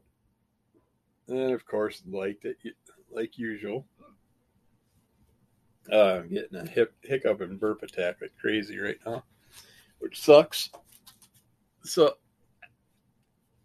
And 1.28 1.52
of 1.52 1.66
course 1.66 2.04
liked 2.08 2.46
it 2.46 2.58
like 3.12 3.38
usual 3.38 3.86
uh, 5.92 6.20
i'm 6.20 6.30
getting 6.30 6.58
a 6.58 6.68
hip, 6.68 6.94
hiccup 7.02 7.42
and 7.42 7.60
burp 7.60 7.84
attack 7.84 8.18
like 8.22 8.34
crazy 8.40 8.78
right 8.78 8.98
now 9.06 9.24
which 10.00 10.22
sucks. 10.22 10.70
So 11.84 12.14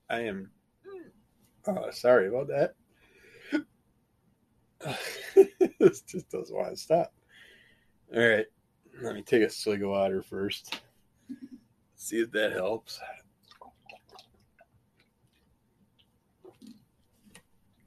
i 0.08 0.20
am 0.20 0.50
uh, 1.66 1.90
sorry 1.90 2.28
about 2.28 2.48
that. 2.48 2.74
This 5.78 6.02
just 6.02 6.30
doesn't 6.30 6.54
want 6.54 6.70
to 6.70 6.76
stop. 6.76 7.12
All 8.14 8.20
right 8.20 8.46
let 9.00 9.14
me 9.14 9.22
take 9.22 9.42
a 9.42 9.50
swig 9.50 9.82
of 9.82 9.90
water 9.90 10.22
first. 10.22 10.80
See 11.96 12.20
if 12.20 12.30
that 12.32 12.52
helps. 12.52 13.00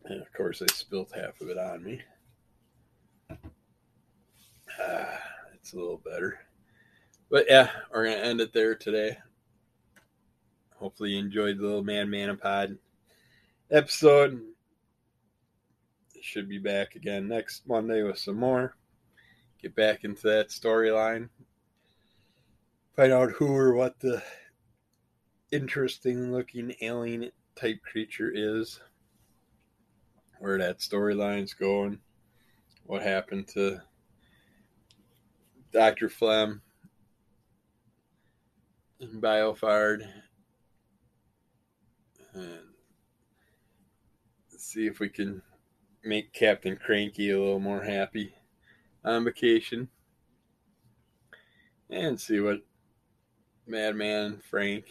And 0.05 0.21
of 0.21 0.31
course, 0.33 0.61
I 0.61 0.71
spilled 0.71 1.11
half 1.15 1.41
of 1.41 1.49
it 1.49 1.57
on 1.57 1.83
me. 1.83 2.01
It's 5.55 5.73
a 5.73 5.77
little 5.77 5.97
better. 5.97 6.39
But 7.31 7.45
yeah, 7.49 7.71
we're 7.91 8.03
going 8.05 8.17
to 8.17 8.23
end 8.23 8.39
it 8.39 8.53
there 8.53 8.75
today. 8.75 9.17
Hopefully, 10.75 11.11
you 11.11 11.19
enjoyed 11.19 11.57
the 11.57 11.63
little 11.63 11.83
Madman 11.83 12.37
Pod 12.37 12.77
episode. 13.71 14.41
Should 16.21 16.47
be 16.47 16.59
back 16.59 16.95
again 16.95 17.27
next 17.27 17.67
Monday 17.67 18.03
with 18.03 18.19
some 18.19 18.35
more. 18.35 18.75
Get 19.59 19.75
back 19.75 20.03
into 20.03 20.27
that 20.27 20.49
storyline. 20.49 21.29
Find 22.95 23.11
out 23.11 23.31
who 23.31 23.55
or 23.55 23.73
what 23.73 23.99
the 23.99 24.21
interesting 25.51 26.31
looking 26.31 26.75
alien 26.81 27.31
type 27.55 27.81
creature 27.81 28.31
is 28.31 28.79
where 30.39 30.57
that 30.57 30.79
storyline's 30.79 31.53
going, 31.53 31.99
what 32.85 33.01
happened 33.01 33.47
to 33.47 33.81
Dr. 35.75 36.07
Flem 36.07 36.61
and 39.01 39.21
Biofard, 39.21 40.07
and 42.33 42.61
see 44.57 44.87
if 44.87 45.01
we 45.01 45.09
can 45.09 45.41
make 46.01 46.31
Captain 46.31 46.77
Cranky 46.77 47.31
a 47.31 47.37
little 47.37 47.59
more 47.59 47.83
happy 47.83 48.33
on 49.03 49.25
vacation, 49.25 49.89
and 51.89 52.17
see 52.17 52.39
what 52.39 52.61
Madman 53.67 54.41
Frank 54.49 54.85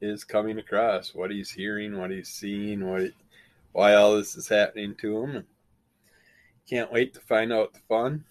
is 0.00 0.24
coming 0.24 0.58
across, 0.58 1.14
what 1.14 1.30
he's 1.30 1.52
hearing, 1.52 1.96
what 1.96 2.10
he's 2.10 2.30
seeing, 2.30 2.84
what 2.84 3.12
why 3.70 3.94
all 3.94 4.16
this 4.16 4.34
is 4.34 4.48
happening 4.48 4.96
to 4.96 5.24
him. 5.24 5.46
Can't 6.68 6.92
wait 6.92 7.14
to 7.14 7.20
find 7.20 7.52
out 7.52 7.72
the 7.72 7.78
fun. 7.88 8.24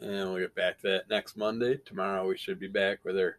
And 0.00 0.30
we'll 0.30 0.40
get 0.40 0.54
back 0.54 0.80
to 0.80 0.88
that 0.88 1.10
next 1.10 1.36
Monday. 1.36 1.78
Tomorrow 1.84 2.26
we 2.28 2.36
should 2.36 2.60
be 2.60 2.68
back 2.68 2.98
with 3.04 3.18
our 3.18 3.38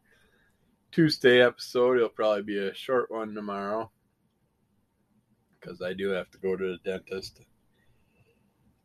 Tuesday 0.92 1.42
episode. 1.42 1.98
It'll 1.98 2.10
probably 2.10 2.44
be 2.44 2.58
a 2.58 2.74
short 2.74 3.12
one 3.12 3.34
tomorrow 3.34 3.92
because 5.60 5.82
I 5.82 5.94
do 5.94 6.10
have 6.10 6.30
to 6.32 6.38
go 6.38 6.56
to 6.56 6.78
the 6.84 6.90
dentist 6.90 7.42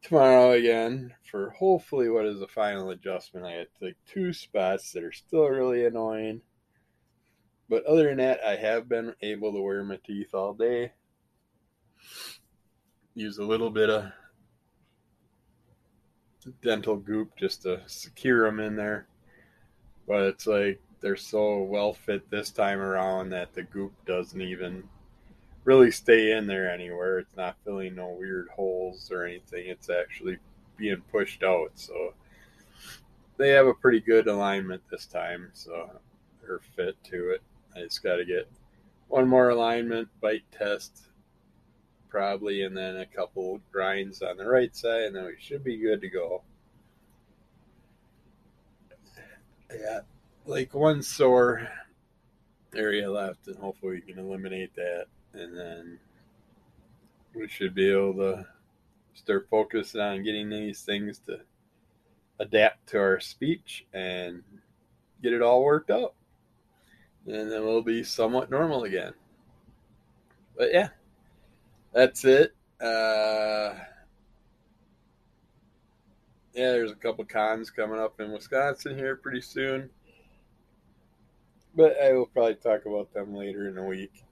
tomorrow 0.03 0.53
again 0.53 1.15
for 1.31 1.51
hopefully 1.51 2.11
what 2.11 2.27
is 2.27 2.41
a 2.41 2.49
final 2.49 2.91
adjustment. 2.91 3.47
I 3.47 3.53
had 3.53 3.69
take 3.81 3.97
two 4.07 4.33
spots 4.33 4.93
that 4.93 5.05
are 5.05 5.13
still 5.13 5.49
really 5.49 5.87
annoying. 5.87 6.43
But 7.69 7.87
other 7.87 8.09
than 8.09 8.19
that, 8.19 8.45
I 8.45 8.57
have 8.57 8.89
been 8.89 9.15
able 9.23 9.53
to 9.53 9.61
wear 9.61 9.83
my 9.83 9.99
teeth 10.05 10.35
all 10.35 10.53
day 10.53 10.93
use 13.15 13.39
a 13.39 13.45
little 13.45 13.71
bit 13.71 13.91
of 13.91 14.11
dental 16.63 16.97
goop 16.97 17.37
just 17.37 17.63
to 17.63 17.81
secure 17.87 18.45
them 18.45 18.61
in 18.61 18.77
there. 18.77 19.07
But 20.07 20.23
it's 20.25 20.47
like 20.47 20.81
they're 21.01 21.17
so 21.17 21.63
well 21.63 21.93
fit 21.93 22.31
this 22.31 22.51
time 22.51 22.81
around 22.81 23.31
that 23.31 23.55
the 23.55 23.63
goop 23.63 23.93
doesn't 24.07 24.41
even 24.41 24.85
really 25.65 25.91
stay 25.91 26.33
in 26.33 26.47
there 26.47 26.71
anywhere. 26.71 27.21
It's 27.21 27.37
not 27.37 27.57
filling 27.65 27.95
no 27.95 28.09
weird 28.19 28.49
holes 28.55 29.11
or 29.13 29.25
anything. 29.25 29.67
It's 29.67 29.91
actually 29.91 30.39
being 30.77 31.03
pushed 31.13 31.43
out. 31.43 31.71
So 31.75 32.15
they 33.37 33.51
have 33.51 33.67
a 33.67 33.75
pretty 33.75 34.01
good 34.01 34.27
alignment 34.27 34.83
this 34.91 35.07
time. 35.07 35.51
So 35.53 35.91
they're 36.41 36.61
fit 36.77 36.97
to 37.05 37.31
it. 37.31 37.43
I 37.77 37.81
just 37.81 38.03
got 38.03 38.17
to 38.17 38.25
get 38.25 38.49
one 39.09 39.29
more 39.29 39.51
alignment 39.51 40.09
bite 40.21 40.45
test 40.51 41.03
probably, 42.13 42.63
and 42.63 42.77
then 42.77 42.99
a 42.99 43.07
couple 43.07 43.59
grinds 43.73 44.21
on 44.21 44.37
the 44.37 44.47
right 44.47 44.77
side, 44.77 45.05
and 45.05 45.17
then 45.17 45.25
we 45.25 45.37
should 45.41 45.65
be 45.65 45.79
good 45.79 46.03
to 46.03 46.11
go. 46.11 46.43
Yeah, 49.75 50.01
like 50.45 50.75
one 50.75 51.03
sore 51.03 51.67
area 52.77 53.11
left, 53.11 53.47
and 53.47 53.57
hopefully 53.57 53.95
we 54.07 54.13
can 54.13 54.23
eliminate 54.23 54.77
that, 54.77 55.07
and 55.33 55.57
then 55.57 55.99
we 57.35 57.49
should 57.49 57.75
be 57.75 57.91
able 57.91 58.13
to 58.15 58.47
start 59.15 59.49
focusing 59.51 60.03
on 60.03 60.23
getting 60.23 60.51
these 60.51 60.83
things 60.83 61.19
to 61.21 61.41
adapt 62.39 62.91
to 62.91 62.99
our 62.99 63.21
speech 63.21 63.87
and 63.95 64.43
get 65.23 65.33
it 65.33 65.41
all 65.41 65.65
worked 65.65 65.91
out. 65.91 66.13
And 67.27 67.51
then 67.51 67.65
we'll 67.65 67.81
be 67.81 68.05
somewhat 68.05 68.51
normal 68.51 68.85
again. 68.85 69.15
But 70.59 70.75
yeah, 70.75 70.89
that's 71.93 72.25
it. 72.25 72.55
Uh, 72.81 73.75
yeah, 76.55 76.73
there's 76.73 76.91
a 76.91 76.97
couple 76.97 77.25
cons 77.25 77.71
coming 77.71 77.99
up 77.99 78.21
in 78.21 78.33
Wisconsin 78.33 78.97
here 78.97 79.17
pretty 79.17 79.41
soon. 79.41 79.91
But 81.75 81.97
I 82.03 82.13
will 82.13 82.27
probably 82.27 82.57
talk 82.57 82.85
about 82.87 83.13
them 83.15 83.35
later 83.35 83.69
in 83.69 83.75
the 83.75 83.83
week. 83.83 84.25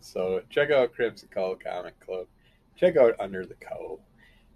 So 0.00 0.42
check 0.50 0.70
out 0.70 0.94
Crimson 0.94 1.28
Cowl 1.32 1.56
Comic 1.56 1.98
Club. 2.00 2.26
Check 2.76 2.96
out 2.96 3.14
Under 3.20 3.46
the 3.46 3.54
Cowl. 3.54 4.00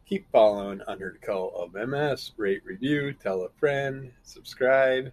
Keep 0.07 0.31
following 0.33 0.81
Under 0.89 1.13
the 1.13 1.25
Cowl 1.25 1.53
of 1.55 1.89
MS. 1.89 2.33
Rate, 2.37 2.63
review, 2.65 3.13
tell 3.13 3.43
a 3.43 3.49
friend, 3.61 4.13
subscribe. 4.23 5.13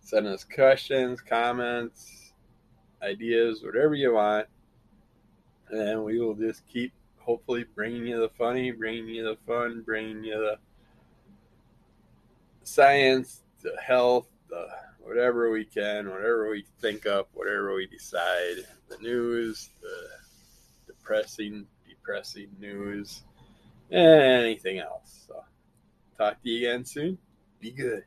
Send 0.00 0.26
us 0.26 0.44
questions, 0.44 1.20
comments, 1.20 2.32
ideas, 3.02 3.62
whatever 3.64 3.94
you 3.94 4.14
want 4.14 4.46
and 5.70 6.04
we 6.04 6.20
will 6.20 6.34
just 6.34 6.66
keep 6.66 6.92
hopefully 7.18 7.64
bringing 7.74 8.06
you 8.06 8.20
the 8.20 8.30
funny, 8.30 8.70
bringing 8.70 9.08
you 9.08 9.24
the 9.24 9.36
fun, 9.46 9.82
bringing 9.84 10.24
you 10.24 10.34
the 10.34 10.58
science, 12.64 13.42
the 13.62 13.76
health, 13.80 14.28
the 14.48 14.66
whatever 15.00 15.50
we 15.50 15.64
can, 15.64 16.08
whatever 16.08 16.50
we 16.50 16.64
think 16.80 17.06
up, 17.06 17.28
whatever 17.34 17.74
we 17.74 17.86
decide, 17.86 18.56
the 18.88 18.96
news, 19.00 19.70
the 19.80 20.92
depressing, 20.92 21.66
depressing 21.88 22.48
news, 22.60 23.22
and 23.90 24.22
anything 24.22 24.78
else. 24.78 25.24
So, 25.26 25.42
talk 26.16 26.42
to 26.42 26.48
you 26.48 26.68
again 26.68 26.84
soon. 26.84 27.18
Be 27.60 27.70
good. 27.70 28.04